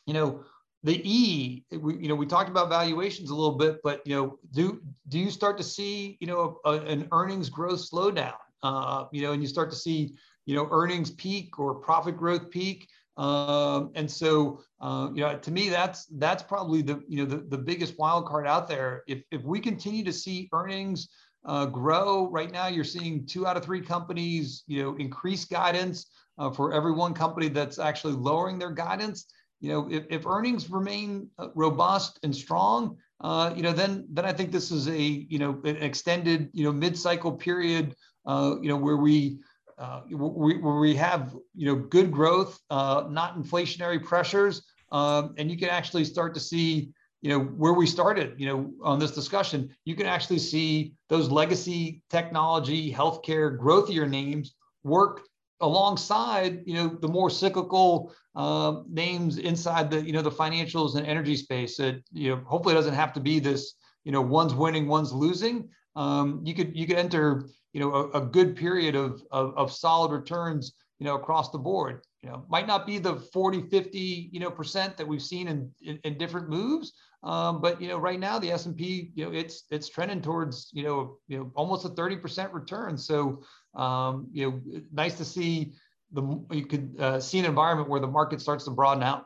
[0.05, 0.43] you know
[0.85, 4.37] the E, we, you know, we talked about valuations a little bit, but you know,
[4.53, 8.35] do do you start to see, you know, a, an earnings growth slowdown?
[8.61, 10.13] Uh, you know, and you start to see,
[10.45, 12.87] you know, earnings peak or profit growth peak.
[13.17, 17.37] Um, and so, uh, you know, to me, that's that's probably the you know the,
[17.49, 19.03] the biggest wild card out there.
[19.07, 21.07] If if we continue to see earnings
[21.45, 26.07] uh, grow, right now you're seeing two out of three companies, you know, increase guidance
[26.37, 29.25] uh, for every one company that's actually lowering their guidance.
[29.61, 34.25] You know, if, if earnings remain uh, robust and strong, uh, you know, then then
[34.25, 38.55] I think this is a you know an extended you know mid cycle period, uh,
[38.61, 39.39] you know, where we
[39.77, 45.57] uh, we, we have you know good growth, uh, not inflationary pressures, um, and you
[45.57, 49.69] can actually start to see you know where we started you know on this discussion.
[49.83, 55.21] You can actually see those legacy technology, healthcare, growthier names work
[55.61, 61.05] alongside you know the more cyclical uh, names inside the you know the financials and
[61.05, 61.77] energy space.
[61.77, 63.73] That you know hopefully doesn't have to be this
[64.05, 65.67] you know one's winning, one's losing.
[65.97, 69.69] Um, you could you could enter you know, a, a good period of, of, of,
[69.69, 71.99] solid returns, you know, across the board.
[72.23, 75.69] You know, might not be the 40, 50, you know, percent that we've seen in,
[75.81, 76.93] in, in different moves.
[77.21, 80.83] Um, but, you know, right now the S&P, you know, it's, it's trending towards, you
[80.83, 82.97] know, you know, almost a 30% return.
[82.97, 83.43] So,
[83.75, 85.73] um, you know, nice to see
[86.13, 89.25] the, you could uh, see an environment where the market starts to broaden out.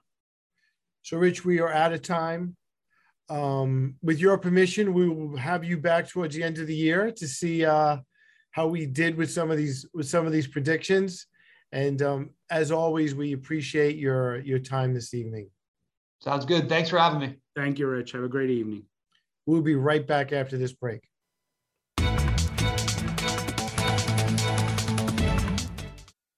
[1.03, 2.55] So Rich, we are out of time.
[3.29, 7.11] Um, with your permission, we will have you back towards the end of the year
[7.11, 7.97] to see uh,
[8.51, 11.27] how we did with some of these with some of these predictions.
[11.71, 15.49] And um, as always, we appreciate your your time this evening.
[16.21, 16.67] Sounds good.
[16.67, 17.37] Thanks for having me.
[17.55, 18.11] Thank you, Rich.
[18.11, 18.83] Have a great evening.
[19.45, 21.01] We'll be right back after this break.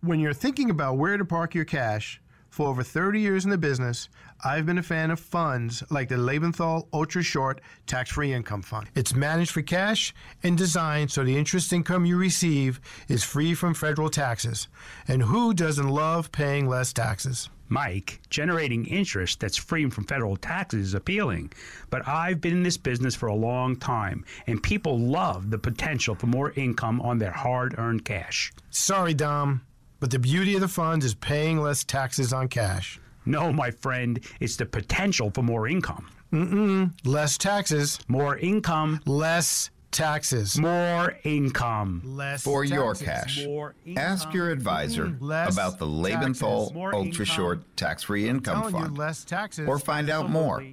[0.01, 2.21] When you're thinking about where to park your cash,
[2.51, 4.09] for over 30 years in the business,
[4.43, 8.89] I've been a fan of funds like the Lebenthal Ultra Short Tax Free Income Fund.
[8.93, 13.73] It's managed for cash and designed so the interest income you receive is free from
[13.73, 14.67] federal taxes.
[15.07, 17.49] And who doesn't love paying less taxes?
[17.69, 21.53] Mike, generating interest that's free from federal taxes is appealing.
[21.89, 26.15] But I've been in this business for a long time, and people love the potential
[26.15, 28.51] for more income on their hard earned cash.
[28.71, 29.61] Sorry, Dom.
[30.01, 32.99] But the beauty of the funds is paying less taxes on cash.
[33.23, 36.09] No, my friend, it's the potential for more income.
[36.33, 36.91] Mm-mm.
[37.05, 37.99] Less taxes.
[38.07, 38.99] More income.
[39.05, 40.57] Less taxes.
[40.57, 42.01] More income.
[42.03, 43.43] Less for taxes.
[43.43, 43.75] your cash.
[43.95, 48.97] Ask your advisor about the Lebenthal Ultra Short Tax Free Income Fund.
[48.97, 49.67] less taxes.
[49.67, 50.65] Or find out more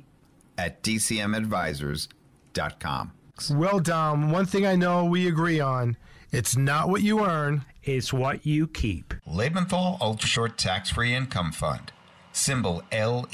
[0.56, 3.12] at dcmadvisors.com.
[3.50, 5.98] Well, Dom, one thing I know we agree on
[6.30, 9.14] it's not what you earn, it's what you keep.
[9.26, 11.92] Lebenthal Ultra Short Tax Free Income Fund.
[12.32, 13.26] Symbol L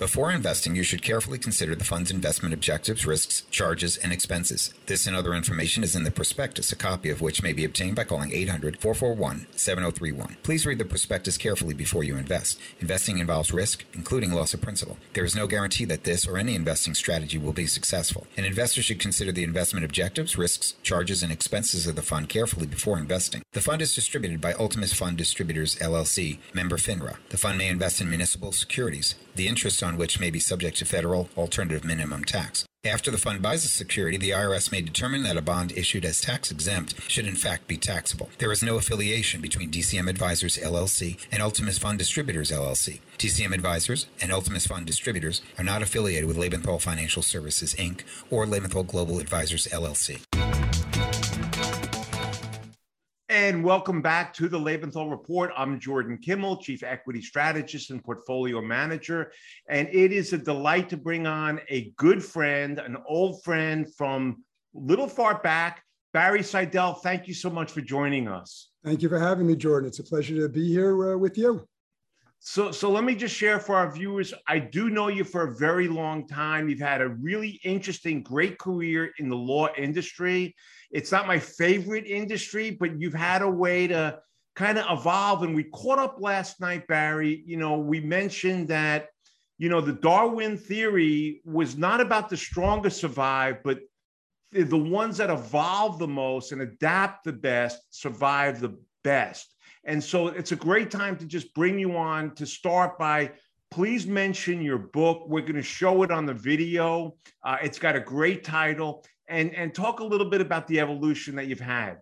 [0.00, 4.74] Before investing, you should carefully consider the fund's investment objectives, risks, charges, and expenses.
[4.86, 7.94] This and other information is in the prospectus, a copy of which may be obtained
[7.94, 10.38] by calling 800 441 7031.
[10.42, 12.58] Please read the prospectus carefully before you invest.
[12.80, 14.98] Investing involves risk, including loss of principal.
[15.12, 18.26] There is no guarantee that this or any investing strategy will be successful.
[18.36, 22.66] An investor should consider the investment objectives, risks, charges, and expenses of the fund carefully
[22.66, 23.42] before investing.
[23.52, 27.18] The fund is distributed by Ultimus Fund Distributors, LLC, member FINRA.
[27.28, 30.84] The fund may invest in municipal securities the interest on which may be subject to
[30.84, 32.64] federal alternative minimum tax.
[32.84, 36.20] After the fund buys a security, the IRS may determine that a bond issued as
[36.20, 38.28] tax exempt should in fact be taxable.
[38.38, 42.98] There is no affiliation between DCM Advisors LLC and Ultimus Fund Distributors LLC.
[43.18, 48.00] DCM Advisors and Ultimus Fund Distributors are not affiliated with Lebenthal Financial Services Inc.
[48.30, 50.61] or Lebenthal Global Advisors LLC.
[53.32, 55.52] And welcome back to the Lebenthal Report.
[55.56, 59.32] I'm Jordan Kimmel, Chief Equity Strategist and Portfolio Manager.
[59.70, 64.44] And it is a delight to bring on a good friend, an old friend from
[64.76, 66.92] a little far back, Barry Seidel.
[66.92, 68.68] Thank you so much for joining us.
[68.84, 69.88] Thank you for having me, Jordan.
[69.88, 71.66] It's a pleasure to be here uh, with you.
[72.44, 74.34] So, so let me just share for our viewers.
[74.48, 76.68] I do know you for a very long time.
[76.68, 80.56] You've had a really interesting, great career in the law industry.
[80.90, 84.18] It's not my favorite industry, but you've had a way to
[84.56, 85.44] kind of evolve.
[85.44, 87.44] And we caught up last night, Barry.
[87.46, 89.10] You know, we mentioned that,
[89.58, 93.78] you know, the Darwin theory was not about the strongest survive, but
[94.50, 99.54] the ones that evolve the most and adapt the best survive the best.
[99.84, 103.32] And so it's a great time to just bring you on to start by
[103.72, 105.24] please mention your book.
[105.26, 107.16] We're going to show it on the video.
[107.42, 111.34] Uh, it's got a great title and, and talk a little bit about the evolution
[111.36, 111.98] that you've had.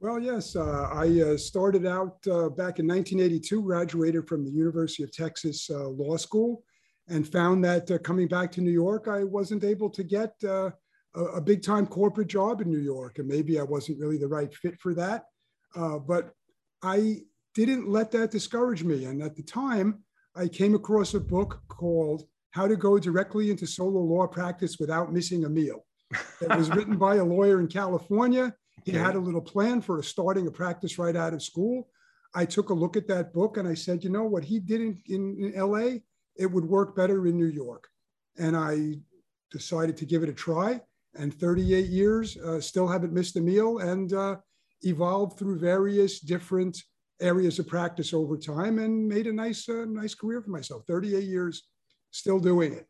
[0.00, 5.04] Well, yes, uh, I uh, started out uh, back in 1982, graduated from the University
[5.04, 6.64] of Texas uh, Law School,
[7.08, 10.72] and found that uh, coming back to New York, I wasn't able to get a,
[11.14, 13.20] a big time corporate job in New York.
[13.20, 15.24] And maybe I wasn't really the right fit for that.
[15.74, 16.32] but
[16.82, 17.18] I
[17.54, 19.06] didn't let that discourage me.
[19.06, 20.02] And at the time,
[20.34, 25.12] I came across a book called How to Go Directly into Solo Law Practice Without
[25.12, 25.84] Missing a Meal.
[26.40, 28.54] It was written by a lawyer in California.
[28.84, 31.88] He had a little plan for starting a practice right out of school.
[32.34, 34.80] I took a look at that book and I said, you know, what he did
[34.80, 36.00] in, in, in LA,
[36.36, 37.88] it would work better in New York.
[38.38, 39.00] And I
[39.50, 40.80] decided to give it a try.
[41.14, 44.36] And 38 years, uh, still haven't missed a meal and uh,
[44.82, 46.82] evolved through various different
[47.20, 50.84] areas of practice over time and made a nice, uh, nice career for myself.
[50.86, 51.68] 38 years,
[52.10, 52.86] still doing it.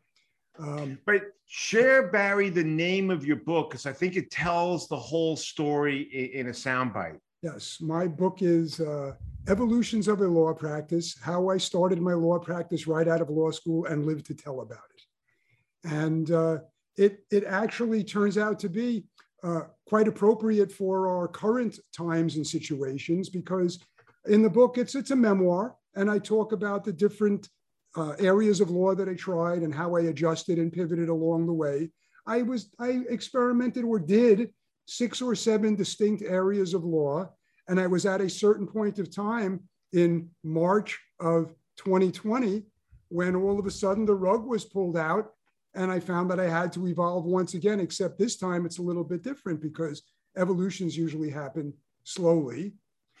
[0.59, 4.97] Um, but share, Barry, the name of your book because I think it tells the
[4.97, 7.19] whole story in, in a soundbite.
[7.43, 9.13] Yes, my book is uh,
[9.47, 13.51] Evolutions of a Law Practice How I Started My Law Practice Right Out of Law
[13.51, 15.91] School and Lived to Tell About It.
[15.91, 16.57] And uh,
[16.97, 19.05] it, it actually turns out to be
[19.43, 23.79] uh, quite appropriate for our current times and situations because
[24.27, 25.75] in the book, it's, it's a memoir.
[25.95, 27.47] And I talk about the different
[27.95, 31.53] uh, areas of law that I tried and how I adjusted and pivoted along the
[31.53, 31.89] way.
[32.27, 34.53] I was I experimented or did
[34.85, 37.29] six or seven distinct areas of law,
[37.67, 39.61] and I was at a certain point of time
[39.93, 42.63] in March of 2020
[43.09, 45.31] when all of a sudden the rug was pulled out,
[45.77, 47.79] and I found that I had to evolve once again.
[47.79, 50.03] Except this time it's a little bit different because
[50.35, 52.73] evolutions usually happen slowly,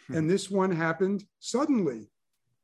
[0.07, 0.15] hmm.
[0.15, 2.09] and this one happened suddenly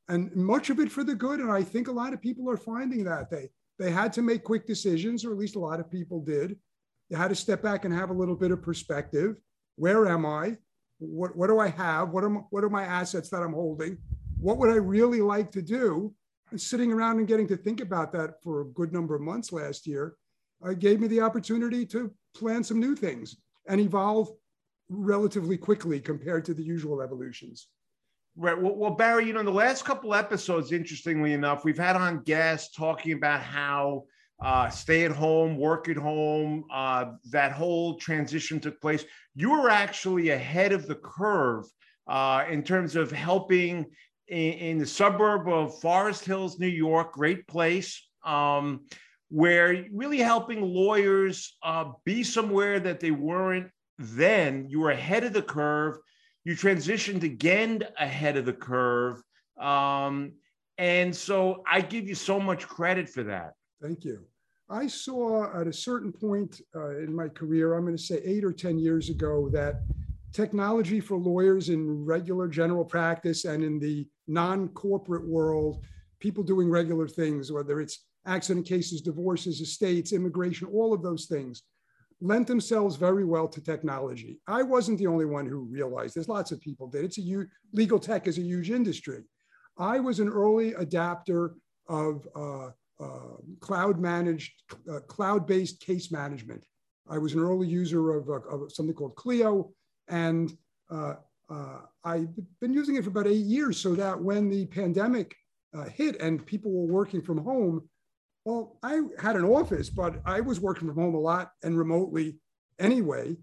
[0.09, 1.39] and much of it for the good.
[1.39, 4.43] And I think a lot of people are finding that they they had to make
[4.43, 6.57] quick decisions, or at least a lot of people did.
[7.09, 9.37] They had to step back and have a little bit of perspective.
[9.75, 10.57] Where am I?
[10.99, 12.09] What what do I have?
[12.09, 13.97] What are what are my assets that I'm holding?
[14.37, 16.13] What would I really like to do?
[16.55, 19.87] Sitting around and getting to think about that for a good number of months last
[19.87, 20.15] year,
[20.63, 23.37] uh, gave me the opportunity to plan some new things
[23.67, 24.29] and evolve
[24.89, 27.67] relatively quickly compared to the usual evolutions.
[28.35, 28.59] Right.
[28.59, 32.23] Well, well, Barry, you know, in the last couple episodes, interestingly enough, we've had on
[32.23, 34.05] guests talking about how
[34.43, 39.05] uh, stay at home, work at home, uh, that whole transition took place.
[39.35, 41.65] You were actually ahead of the curve
[42.07, 43.85] uh, in terms of helping
[44.27, 48.81] in, in, the suburb of Forest Hills, New York, great place, um,
[49.29, 54.67] where really helping lawyers uh, be somewhere that they weren't then.
[54.69, 55.97] You were ahead of the curve
[56.43, 59.21] you transitioned again ahead of the curve.
[59.59, 60.33] Um,
[60.77, 63.53] and so I give you so much credit for that.
[63.81, 64.25] Thank you.
[64.69, 68.43] I saw at a certain point uh, in my career, I'm going to say eight
[68.43, 69.83] or 10 years ago, that
[70.33, 75.83] technology for lawyers in regular general practice and in the non corporate world,
[76.19, 81.63] people doing regular things, whether it's accident cases, divorces, estates, immigration, all of those things,
[82.21, 84.39] lent themselves very well to technology.
[84.47, 86.27] I wasn't the only one who realized this.
[86.27, 87.05] Lots of people did.
[87.05, 89.23] It's a huge, legal tech is a huge industry.
[89.77, 91.55] I was an early adapter
[91.87, 92.69] of uh,
[93.03, 94.53] uh, cloud managed,
[94.89, 96.65] uh, cloud based case management.
[97.09, 99.73] I was an early user of, uh, of something called Clio,
[100.07, 100.55] and
[100.89, 101.15] uh,
[101.49, 102.29] uh, I've
[102.59, 103.79] been using it for about eight years.
[103.79, 105.35] So that when the pandemic
[105.75, 107.87] uh, hit and people were working from home,
[108.45, 112.39] well, I had an office, but I was working from home a lot and remotely
[112.79, 113.37] anyway.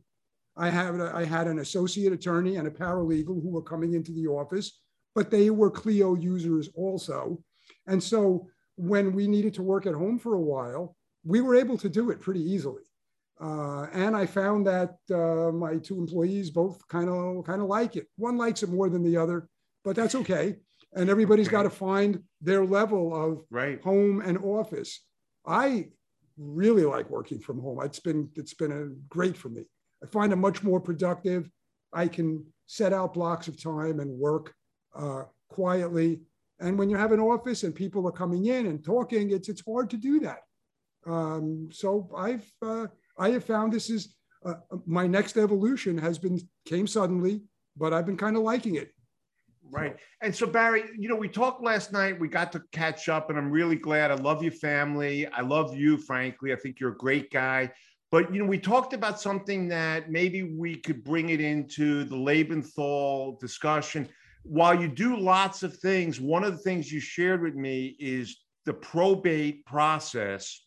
[0.57, 4.27] I had, I had an associate attorney and a paralegal who were coming into the
[4.27, 4.81] office,
[5.15, 7.43] but they were Clio users also.
[7.87, 11.79] And so when we needed to work at home for a while, we were able
[11.79, 12.83] to do it pretty easily.
[13.41, 17.97] Uh, and I found that uh, my two employees both kind of kind of like
[17.97, 18.07] it.
[18.17, 19.49] One likes it more than the other,
[19.83, 20.57] but that's okay.
[20.93, 23.81] And everybody's got to find their level of right.
[23.81, 25.01] home and office.
[25.47, 25.89] I
[26.37, 27.81] really like working from home.
[27.83, 29.65] It's been it's been a, great for me.
[30.03, 31.51] I find it much more productive.
[31.93, 34.53] I can set out blocks of time and work
[34.95, 36.21] uh, quietly.
[36.61, 39.65] And when you have an office and people are coming in and talking, it's it's
[39.65, 40.41] hard to do that.
[41.07, 42.87] Um, so I've uh,
[43.21, 44.15] I have found this is
[44.45, 44.55] uh,
[44.87, 47.43] my next evolution has been came suddenly,
[47.77, 48.93] but I've been kind of liking it.
[49.71, 49.95] Right.
[50.23, 52.19] And so, Barry, you know, we talked last night.
[52.19, 54.11] We got to catch up, and I'm really glad.
[54.11, 55.29] I love your family.
[55.29, 56.53] I love you, frankly.
[56.53, 57.71] I think you're a great guy.
[58.11, 62.17] But, you know, we talked about something that maybe we could bring it into the
[62.17, 64.09] Lebenthal discussion.
[64.43, 68.37] While you do lots of things, one of the things you shared with me is
[68.65, 70.67] the probate process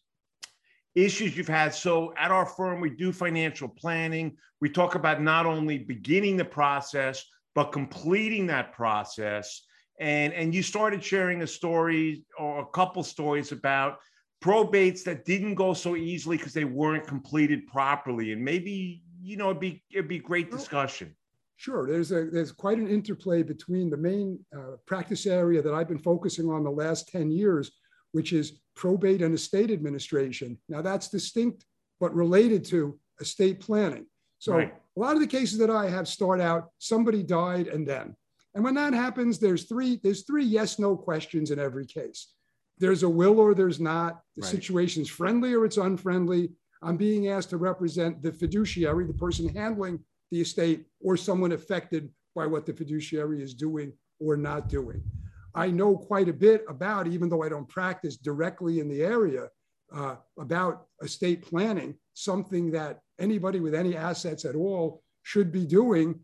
[0.95, 1.73] issues you've had.
[1.73, 4.37] So at our firm, we do financial planning.
[4.61, 7.23] We talk about not only beginning the process,
[7.55, 9.63] but completing that process.
[9.99, 13.97] And, and you started sharing a story or a couple stories about
[14.43, 18.33] probates that didn't go so easily because they weren't completed properly.
[18.33, 21.15] And maybe, you know, it'd be, it'd be great discussion.
[21.55, 21.87] Sure.
[21.87, 25.97] There's a there's quite an interplay between the main uh, practice area that I've been
[25.97, 27.71] focusing on the last 10 years,
[28.14, 30.57] which is probate and estate administration.
[30.70, 31.66] Now that's distinct
[31.99, 34.05] but related to estate planning.
[34.39, 34.74] So right.
[34.97, 38.16] a lot of the cases that I have start out somebody died and then.
[38.55, 42.34] And when that happens, there's three there's three yes no questions in every case.
[42.78, 44.22] There's a will or there's not.
[44.36, 44.51] The right.
[44.51, 46.51] situation's friendly or it's unfriendly.
[46.82, 49.99] I'm being asked to represent the fiduciary, the person handling
[50.32, 55.01] the estate, or someone affected by what the fiduciary is doing or not doing.
[55.55, 59.49] I know quite a bit about, even though I don't practice directly in the area,
[59.93, 66.19] uh, about estate planning, something that anybody with any assets at all should be doing,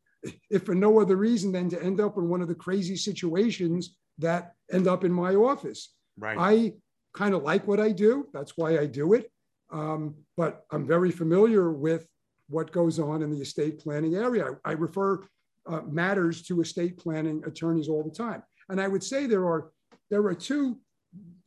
[0.50, 3.96] if for no other reason than to end up in one of the crazy situations
[4.18, 5.94] that end up in my office.
[6.18, 6.38] Right.
[6.38, 6.74] I
[7.14, 8.28] kind of like what I do.
[8.34, 9.32] That's why I do it.
[9.72, 12.08] Um, but I'm very familiar with
[12.50, 14.58] what goes on in the estate planning area.
[14.66, 15.24] I, I refer
[15.68, 18.44] uh, matters to estate planning attorneys all the time.
[18.70, 19.72] And I would say there are
[20.10, 20.78] there are two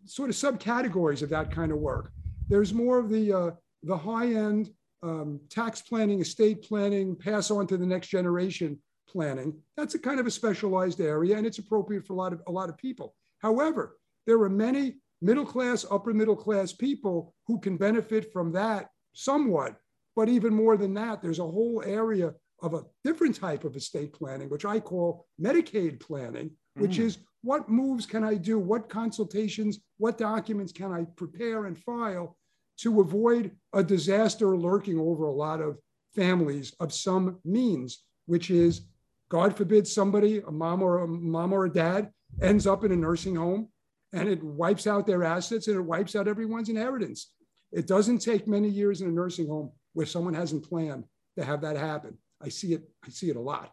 [0.04, 2.12] sort of subcategories of that kind of work.
[2.48, 3.50] There's more of the uh,
[3.82, 4.70] the high end
[5.02, 9.54] um, tax planning, estate planning, pass on to the next generation planning.
[9.76, 12.52] That's a kind of a specialized area, and it's appropriate for a lot of a
[12.52, 13.14] lot of people.
[13.38, 18.88] However, there are many middle class, upper middle class people who can benefit from that
[19.12, 19.76] somewhat.
[20.14, 24.12] But even more than that, there's a whole area of a different type of estate
[24.12, 27.04] planning, which I call Medicaid planning, which mm.
[27.04, 28.58] is what moves can I do?
[28.58, 32.36] What consultations, what documents can I prepare and file
[32.78, 35.78] to avoid a disaster lurking over a lot of
[36.14, 38.82] families of some means, which is,
[39.28, 42.10] God forbid, somebody, a mom or a mom or a dad,
[42.40, 43.68] ends up in a nursing home
[44.12, 47.32] and it wipes out their assets and it wipes out everyone's inheritance.
[47.72, 51.04] It doesn't take many years in a nursing home where someone hasn't planned
[51.38, 52.18] to have that happen.
[52.40, 52.82] I see it.
[53.04, 53.72] I see it a lot.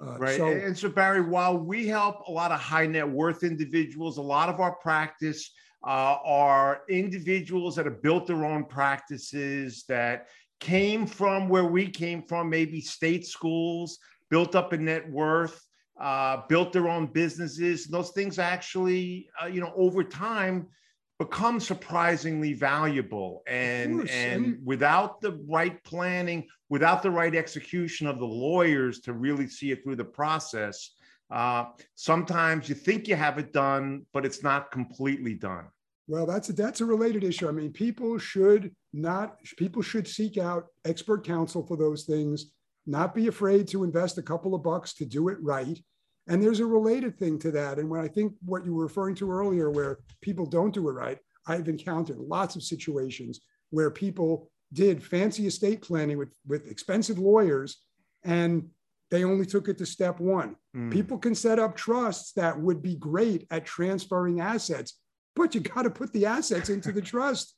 [0.00, 0.36] Uh, right.
[0.36, 4.22] So, and so, Barry, while we help a lot of high net worth individuals, a
[4.22, 5.50] lot of our practice
[5.86, 10.28] uh, are individuals that have built their own practices that
[10.60, 13.98] came from where we came from, maybe state schools,
[14.30, 15.64] built up a net worth,
[16.00, 17.86] uh, built their own businesses.
[17.86, 20.68] Those things actually, uh, you know, over time
[21.18, 28.24] become surprisingly valuable and and without the right planning without the right execution of the
[28.24, 30.92] lawyers to really see it through the process
[31.30, 35.66] uh, sometimes you think you have it done but it's not completely done.
[36.06, 37.48] Well that's a, that's a related issue.
[37.48, 42.52] I mean people should not people should seek out expert counsel for those things.
[42.86, 45.78] Not be afraid to invest a couple of bucks to do it right
[46.28, 47.78] and there's a related thing to that.
[47.78, 50.92] And when I think what you were referring to earlier, where people don't do it
[50.92, 57.18] right, I've encountered lots of situations where people did fancy estate planning with, with expensive
[57.18, 57.78] lawyers
[58.24, 58.68] and
[59.10, 60.56] they only took it to step one.
[60.76, 60.92] Mm.
[60.92, 64.98] People can set up trusts that would be great at transferring assets,
[65.34, 67.54] but you got to put the assets into the trust.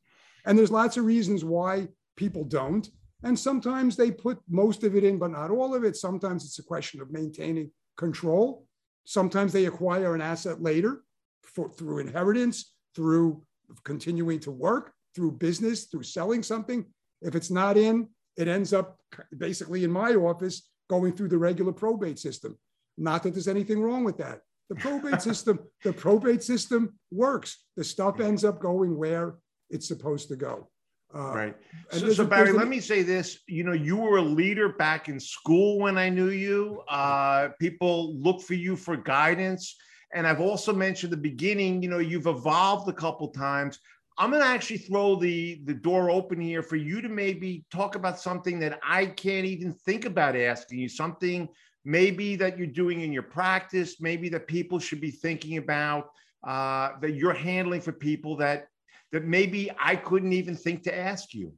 [0.47, 2.89] And there's lots of reasons why people don't.
[3.25, 5.97] And sometimes they put most of it in, but not all of it.
[5.97, 8.65] Sometimes it's a question of maintaining control.
[9.05, 11.03] Sometimes they acquire an asset later
[11.43, 13.43] for, through inheritance, through
[13.85, 16.85] continuing to work, through business, through selling something.
[17.23, 18.99] If it's not in, it ends up
[19.37, 22.59] basically in my office going through the regular probate system.
[22.97, 24.41] Not that there's anything wrong with that.
[24.71, 27.65] The probate system, the probate system works.
[27.77, 29.35] The stuff ends up going where
[29.69, 30.71] it's supposed to go.
[31.15, 31.57] Uh, right.
[31.91, 33.41] So, so Barry, let me say this.
[33.49, 36.83] You know, you were a leader back in school when I knew you.
[36.89, 39.77] Uh, people look for you for guidance.
[40.13, 43.79] And I've also mentioned the beginning, you know, you've evolved a couple times.
[44.19, 47.95] I'm going to actually throw the, the door open here for you to maybe talk
[47.95, 51.49] about something that I can't even think about asking you, something
[51.85, 56.11] maybe that you're doing in your practice, maybe that people should be thinking about,
[56.47, 58.67] uh, that you're handling for people that
[59.13, 61.53] that maybe I couldn't even think to ask you?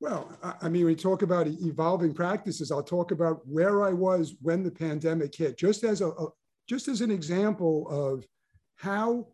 [0.00, 0.30] Well,
[0.62, 4.70] I mean, we talk about evolving practices, I'll talk about where I was when the
[4.70, 6.28] pandemic hit, just as a, a
[6.68, 8.24] just as an example of
[8.76, 9.26] how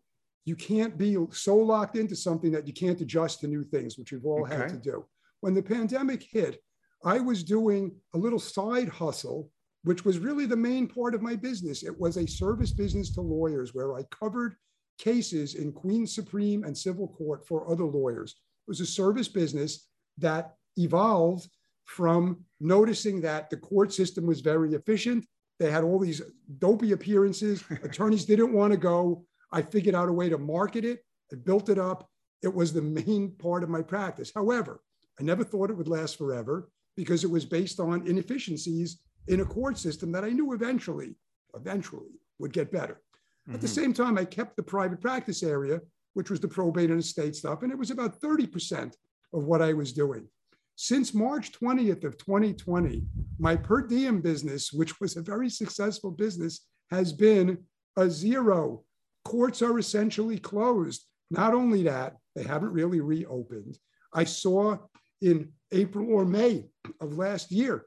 [0.45, 4.11] you can't be so locked into something that you can't adjust to new things, which
[4.11, 4.55] we've all okay.
[4.55, 5.05] had to do.
[5.41, 6.61] When the pandemic hit,
[7.03, 9.51] I was doing a little side hustle,
[9.83, 11.83] which was really the main part of my business.
[11.83, 14.55] It was a service business to lawyers where I covered
[14.97, 18.31] cases in Queens Supreme and civil court for other lawyers.
[18.31, 19.87] It was a service business
[20.17, 21.49] that evolved
[21.85, 25.25] from noticing that the court system was very efficient.
[25.59, 26.21] They had all these
[26.57, 27.63] dopey appearances.
[27.83, 29.25] Attorneys didn't want to go.
[29.51, 31.05] I figured out a way to market it.
[31.31, 32.09] I built it up.
[32.41, 34.31] It was the main part of my practice.
[34.33, 34.81] However,
[35.19, 39.45] I never thought it would last forever because it was based on inefficiencies in a
[39.45, 41.15] court system that I knew eventually,
[41.55, 43.01] eventually would get better.
[43.47, 43.55] Mm-hmm.
[43.55, 43.81] At the mm-hmm.
[43.81, 45.81] same time, I kept the private practice area,
[46.13, 48.93] which was the probate and estate stuff, and it was about 30%
[49.33, 50.27] of what I was doing.
[50.75, 53.03] Since March 20th of 2020,
[53.39, 57.59] my per diem business, which was a very successful business, has been
[57.97, 58.83] a zero.
[59.23, 61.05] Courts are essentially closed.
[61.31, 63.77] Not only that, they haven't really reopened.
[64.13, 64.77] I saw
[65.21, 66.65] in April or May
[66.99, 67.85] of last year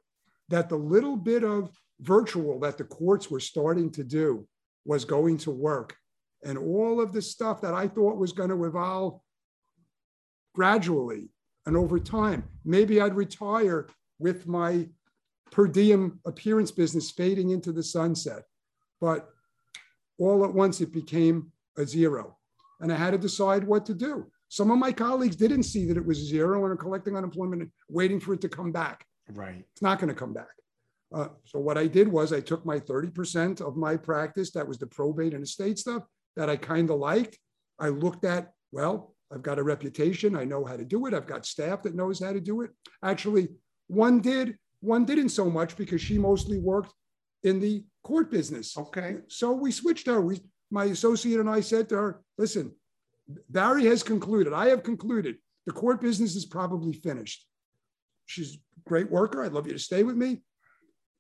[0.49, 4.47] that the little bit of virtual that the courts were starting to do
[4.85, 5.97] was going to work.
[6.45, 9.21] And all of the stuff that I thought was going to evolve
[10.55, 11.31] gradually
[11.69, 14.89] and over time, maybe I'd retire with my
[15.51, 18.45] per diem appearance business fading into the sunset.
[19.03, 19.29] But
[20.19, 22.39] all at once, it became a zero.
[22.81, 24.31] And I had to decide what to do.
[24.49, 27.71] Some of my colleagues didn't see that it was zero and are collecting unemployment and
[27.91, 29.05] waiting for it to come back.
[29.35, 29.63] Right.
[29.73, 30.49] It's not going to come back.
[31.15, 34.79] Uh, so what I did was I took my 30% of my practice, that was
[34.79, 36.03] the probate and estate stuff
[36.37, 37.39] that I kind of liked.
[37.79, 40.37] I looked at, well, I've got a reputation.
[40.37, 41.15] I know how to do it.
[41.15, 42.71] I've got staff that knows how to do it.
[43.03, 43.49] Actually,
[43.89, 46.93] one did, one didn't so much because she mostly worked
[47.43, 48.77] in the court business.
[48.77, 49.17] Okay.
[49.29, 50.21] So we switched her.
[50.21, 50.41] We,
[50.71, 52.73] my associate and I said to her, listen,
[53.51, 54.53] Barry has concluded.
[54.53, 55.37] I have concluded
[55.67, 57.47] the court business is probably finished.
[58.27, 59.45] She's a great worker.
[59.45, 60.43] I'd love you to stay with me.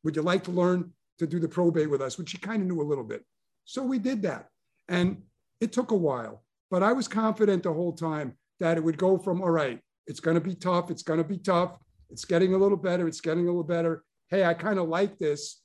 [0.04, 2.18] Would you like to learn to do the probate with us?
[2.18, 3.24] Which she kind of knew a little bit.
[3.64, 4.48] So we did that.
[4.88, 5.22] And
[5.60, 9.18] it took a while, but I was confident the whole time that it would go
[9.18, 10.90] from, all right, it's going to be tough.
[10.90, 11.76] It's going to be tough.
[12.10, 13.06] It's getting a little better.
[13.06, 14.04] It's getting a little better.
[14.30, 15.60] Hey, I kind of like this.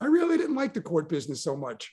[0.00, 1.92] I really didn't like the court business so much.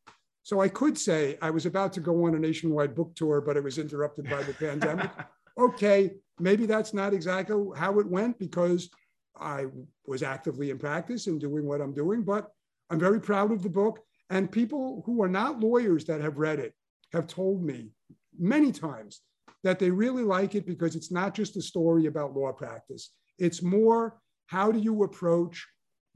[0.43, 3.57] So I could say I was about to go on a nationwide book tour, but
[3.57, 5.11] it was interrupted by the pandemic.
[5.59, 8.91] Okay, maybe that's not exactly how it went because
[9.35, 9.65] I
[10.05, 12.51] was actively in practice and doing what I'm doing, but
[12.91, 13.99] I'm very proud of the book.
[14.29, 16.73] And people who are not lawyers that have read it
[17.13, 17.91] have told me
[18.37, 19.21] many times
[19.63, 23.11] that they really like it because it's not just a story about law practice.
[23.37, 25.65] It's more how do you approach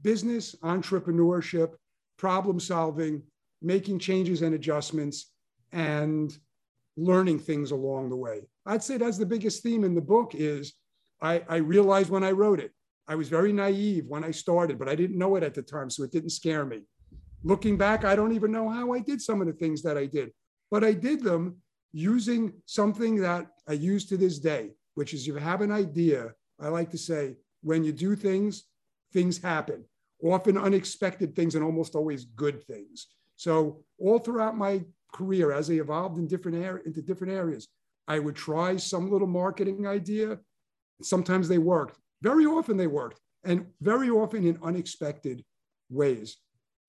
[0.02, 1.74] business, entrepreneurship,
[2.18, 3.22] problem solving,
[3.60, 5.32] making changes and adjustments,
[5.72, 6.36] and
[6.96, 8.42] learning things along the way.
[8.66, 10.74] I'd say that's the biggest theme in the book is
[11.20, 12.72] I, I realized when I wrote it,
[13.08, 15.90] I was very naive when I started, but I didn't know it at the time,
[15.90, 16.82] so it didn't scare me.
[17.44, 20.06] Looking back, I don't even know how I did some of the things that I
[20.06, 20.32] did,
[20.70, 21.56] but I did them
[21.92, 26.34] using something that I use to this day, which is you have an idea.
[26.60, 28.64] I like to say, when you do things,
[29.12, 29.84] things happen,
[30.22, 33.08] often unexpected things and almost always good things.
[33.36, 37.68] So all throughout my career, as I evolved in different areas, into different areas,
[38.06, 40.38] I would try some little marketing idea.
[41.02, 41.98] Sometimes they worked.
[42.22, 45.44] Very often they worked, and very often in unexpected
[45.90, 46.36] ways.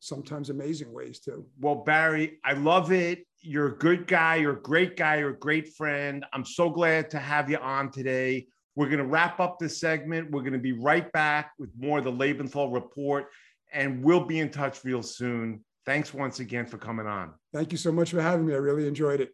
[0.03, 1.45] Sometimes amazing ways too.
[1.61, 3.25] Well, Barry, I love it.
[3.39, 4.35] You're a good guy.
[4.35, 5.19] You're a great guy.
[5.19, 6.25] You're a great friend.
[6.33, 8.47] I'm so glad to have you on today.
[8.75, 10.29] We're going to wrap up this segment.
[10.29, 13.27] We're going to be right back with more of the Lebenthal report,
[13.71, 15.63] and we'll be in touch real soon.
[15.85, 17.33] Thanks once again for coming on.
[17.53, 18.53] Thank you so much for having me.
[18.53, 19.29] I really enjoyed it.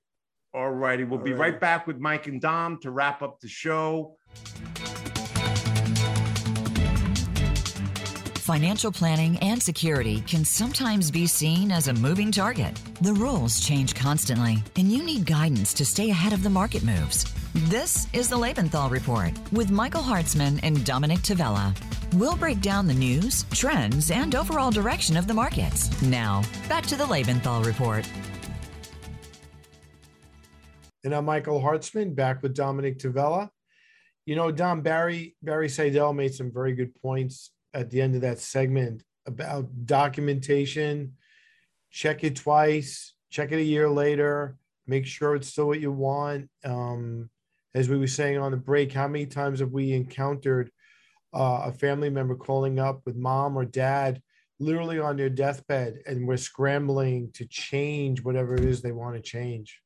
[0.53, 1.03] All righty.
[1.03, 1.53] We'll All be right.
[1.53, 4.17] right back with Mike and Dom to wrap up the show.
[8.49, 12.75] Financial planning and security can sometimes be seen as a moving target.
[12.99, 17.31] The rules change constantly, and you need guidance to stay ahead of the market moves.
[17.69, 21.77] This is the Lebenthal Report with Michael Hartzman and Dominick Tavella.
[22.15, 26.01] We'll break down the news, trends, and overall direction of the markets.
[26.01, 28.09] Now, back to the Lebenthal Report.
[31.03, 33.51] And I'm Michael Hartzman, back with Dominick Tavella.
[34.25, 38.21] You know, Dom Barry Barry Seidel made some very good points at the end of
[38.21, 41.13] that segment about documentation.
[41.91, 44.57] Check it twice, check it a year later,
[44.87, 46.49] make sure it's still what you want.
[46.63, 47.29] Um,
[47.73, 50.71] as we were saying on the break, how many times have we encountered
[51.33, 54.21] uh, a family member calling up with mom or dad
[54.59, 59.21] literally on their deathbed and we're scrambling to change whatever it is they want to
[59.21, 59.81] change?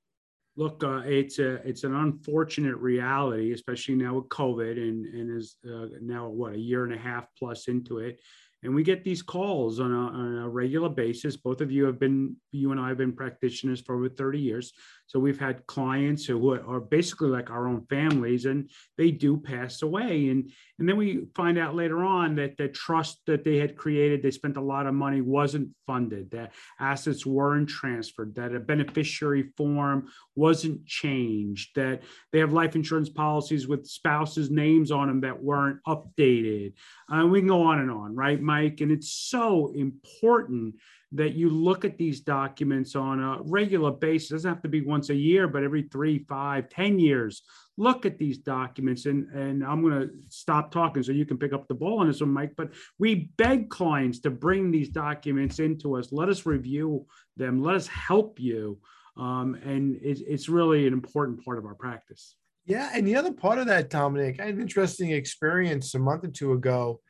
[0.56, 5.58] Look, uh, it's a it's an unfortunate reality, especially now with COVID, and and is
[5.68, 8.20] uh, now what a year and a half plus into it,
[8.64, 11.36] and we get these calls on a, on a regular basis.
[11.36, 14.74] Both of you have been, you and I have been practitioners for over 30 years.
[15.06, 19.82] So we've had clients who are basically like our own families and they do pass
[19.82, 20.30] away.
[20.30, 24.24] And, and then we find out later on that the trust that they had created,
[24.24, 29.52] they spent a lot of money, wasn't funded, that assets weren't transferred, that a beneficiary
[29.56, 32.02] form wasn't changed, that
[32.32, 36.74] they have life insurance policies with spouses' names on them that weren't updated.
[37.14, 38.82] Uh, we can go on and on, right, Mike?
[38.82, 40.76] And it's so important
[41.14, 44.32] that you look at these documents on a regular basis.
[44.32, 47.44] It doesn't have to be once a year, but every three, five, ten years.
[47.78, 51.54] Look at these documents, and and I'm going to stop talking so you can pick
[51.54, 52.54] up the ball on this one, Mike.
[52.58, 56.12] But we beg clients to bring these documents into us.
[56.12, 57.06] Let us review
[57.38, 57.62] them.
[57.64, 58.80] Let us help you,
[59.18, 62.36] um, and it, it's really an important part of our practice.
[62.66, 66.24] Yeah, and the other part of that, Dominick, I had an interesting experience a month
[66.24, 67.02] or two ago.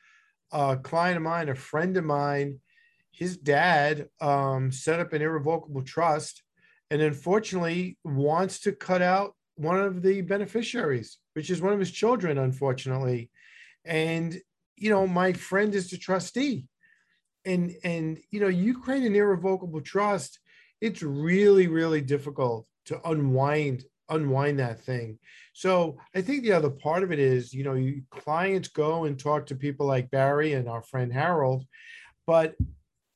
[0.51, 2.59] A client of mine, a friend of mine
[3.13, 6.41] his dad um, set up an irrevocable trust
[6.89, 11.91] and unfortunately wants to cut out one of the beneficiaries, which is one of his
[11.91, 13.29] children, unfortunately.
[13.85, 14.35] And,
[14.75, 16.65] you know, my friend is the trustee.
[17.45, 20.39] And, and, you know, you create an irrevocable trust,
[20.81, 25.17] it's really, really difficult to unwind unwind that thing.
[25.53, 29.17] So I think the other part of it is, you know, you, clients go and
[29.17, 31.65] talk to people like Barry and our friend Harold,
[32.27, 32.55] but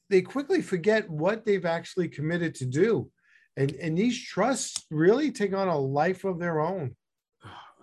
[0.10, 3.10] they quickly forget what they've actually committed to do.
[3.56, 6.96] And, and these trusts really take on a life of their own.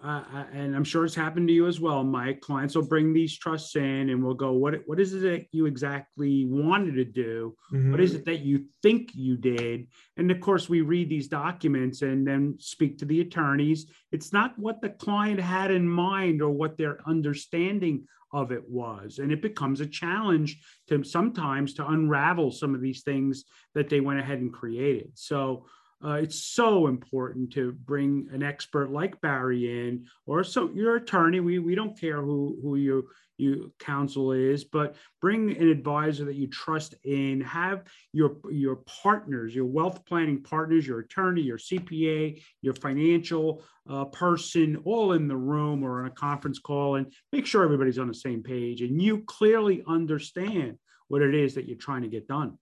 [0.05, 2.43] Uh, and I'm sure it's happened to you as well, Mike.
[2.43, 5.65] Clients will bring these trusts in, and we'll go, "What what is it that you
[5.65, 7.57] exactly wanted to do?
[7.73, 7.91] Mm-hmm.
[7.91, 9.87] What is it that you think you did?"
[10.19, 13.87] And of course, we read these documents and then speak to the attorneys.
[14.13, 19.21] It's not what the client had in mind or what their understanding of it was,
[19.21, 23.45] and it becomes a challenge to sometimes to unravel some of these things
[23.75, 25.13] that they went ahead and created.
[25.15, 25.65] So
[26.05, 31.41] uh, it's so important to bring an expert like Barry in, or so your attorney.
[31.41, 36.37] We we don't care who who you you counsel is, but bring an advisor that
[36.37, 37.41] you trust in.
[37.41, 44.05] Have your your partners, your wealth planning partners, your attorney, your CPA, your financial uh,
[44.07, 48.09] person, all in the room or on a conference call, and make sure everybody's on
[48.09, 50.79] the same page and you clearly understand
[51.09, 52.59] what it is that you're trying to get done.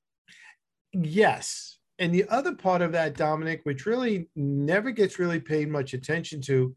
[0.92, 5.94] Yes, and the other part of that, Dominick, which really never gets really paid much
[5.94, 6.74] attention to,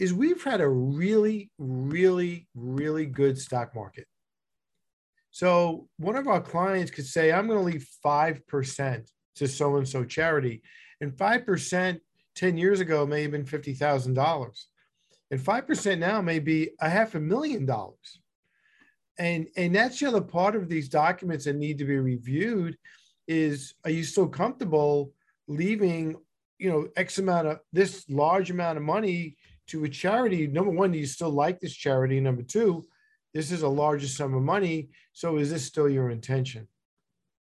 [0.00, 4.04] is we've had a really, really, really good stock market.
[5.30, 9.88] So one of our clients could say, I'm going to leave 5% to so and
[9.88, 10.62] so charity.
[11.00, 12.00] And 5%
[12.34, 14.50] 10 years ago may have been $50,000.
[15.30, 18.18] And 5% now may be a half a million dollars.
[19.20, 22.76] And, and that's the other part of these documents that need to be reviewed
[23.28, 25.12] is are you still comfortable
[25.46, 26.16] leaving
[26.58, 29.36] you know x amount of this large amount of money
[29.68, 30.46] to a charity?
[30.46, 32.18] Number one do you still like this charity?
[32.20, 32.84] Number two
[33.34, 34.88] this is a larger sum of money.
[35.12, 36.66] So is this still your intention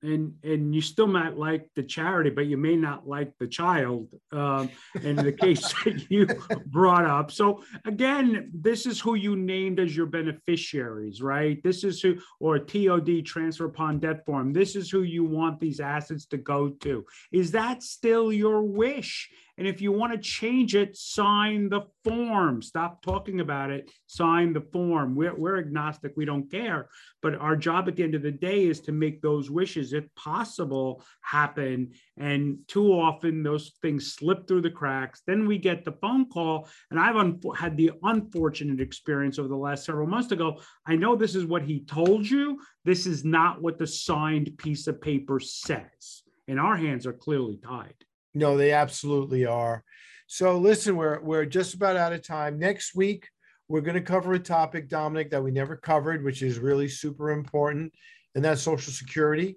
[0.03, 4.09] and and you still might like the charity, but you may not like the child.
[4.33, 4.71] Um,
[5.03, 6.27] in the case that you
[6.67, 11.63] brought up, so again, this is who you named as your beneficiaries, right?
[11.63, 14.53] This is who, or TOD transfer upon debt form.
[14.53, 17.05] This is who you want these assets to go to.
[17.31, 19.31] Is that still your wish?
[19.63, 22.63] And if you want to change it, sign the form.
[22.63, 23.93] Stop talking about it.
[24.09, 25.15] Sign the form.
[25.15, 26.15] We're, we're agnostic.
[26.17, 26.89] We don't care.
[27.23, 30.13] But our job at the end of the day is to make those wishes, if
[30.17, 31.93] possible, happen.
[32.17, 35.23] And too often those things slip through the cracks.
[35.29, 36.69] Then we get the phone call.
[36.91, 40.97] And I've un- had the unfortunate experience over the last several months to go, I
[40.97, 42.59] know this is what he told you.
[42.85, 46.25] This is not what the signed piece of paper says.
[46.49, 47.95] And our hands are clearly tied.
[48.35, 49.85] No, they absolutely are.
[50.27, 52.59] So listen, we're we're just about out of time.
[52.59, 53.29] Next week,
[53.69, 57.31] we're going to cover a topic, Dominick, that we never covered, which is really super
[57.31, 57.93] important,
[58.35, 59.57] and that's Social Security.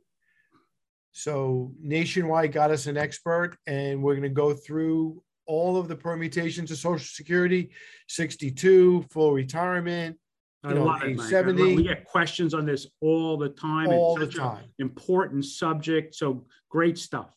[1.12, 5.96] So Nationwide got us an expert, and we're going to go through all of the
[5.96, 7.72] permutations of Social Security,
[8.10, 10.18] 62, full retirement,
[10.66, 11.76] I know, love it, 70.
[11.76, 13.88] We get questions on this all the time.
[13.90, 14.66] All it's the time.
[14.80, 16.16] important subject.
[16.16, 17.30] So great stuff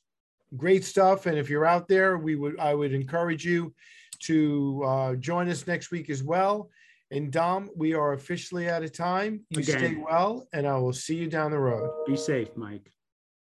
[0.57, 1.27] great stuff.
[1.27, 3.75] And if you're out there, we would I would encourage you
[4.21, 6.71] to uh, join us next week as well.
[7.11, 9.41] And Dom, we are officially out of time.
[9.51, 9.79] You Again.
[9.79, 11.91] stay well, and I will see you down the road.
[12.07, 12.93] Be safe, Mike.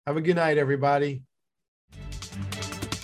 [0.06, 1.24] Have a good night, everybody.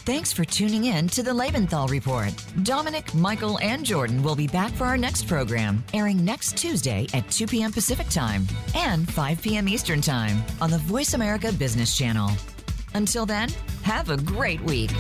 [0.10, 2.34] Thanks for tuning in to the Lebenthal Report.
[2.64, 7.30] Dominick, Michael, and Jordan will be back for our next program, airing next Tuesday at
[7.30, 7.72] 2 p.m.
[7.72, 9.70] Pacific Time and 5 p.m.
[9.70, 12.32] Eastern Time on the Voice America Business Channel.
[12.94, 13.50] Until then,
[13.84, 14.92] have a great week.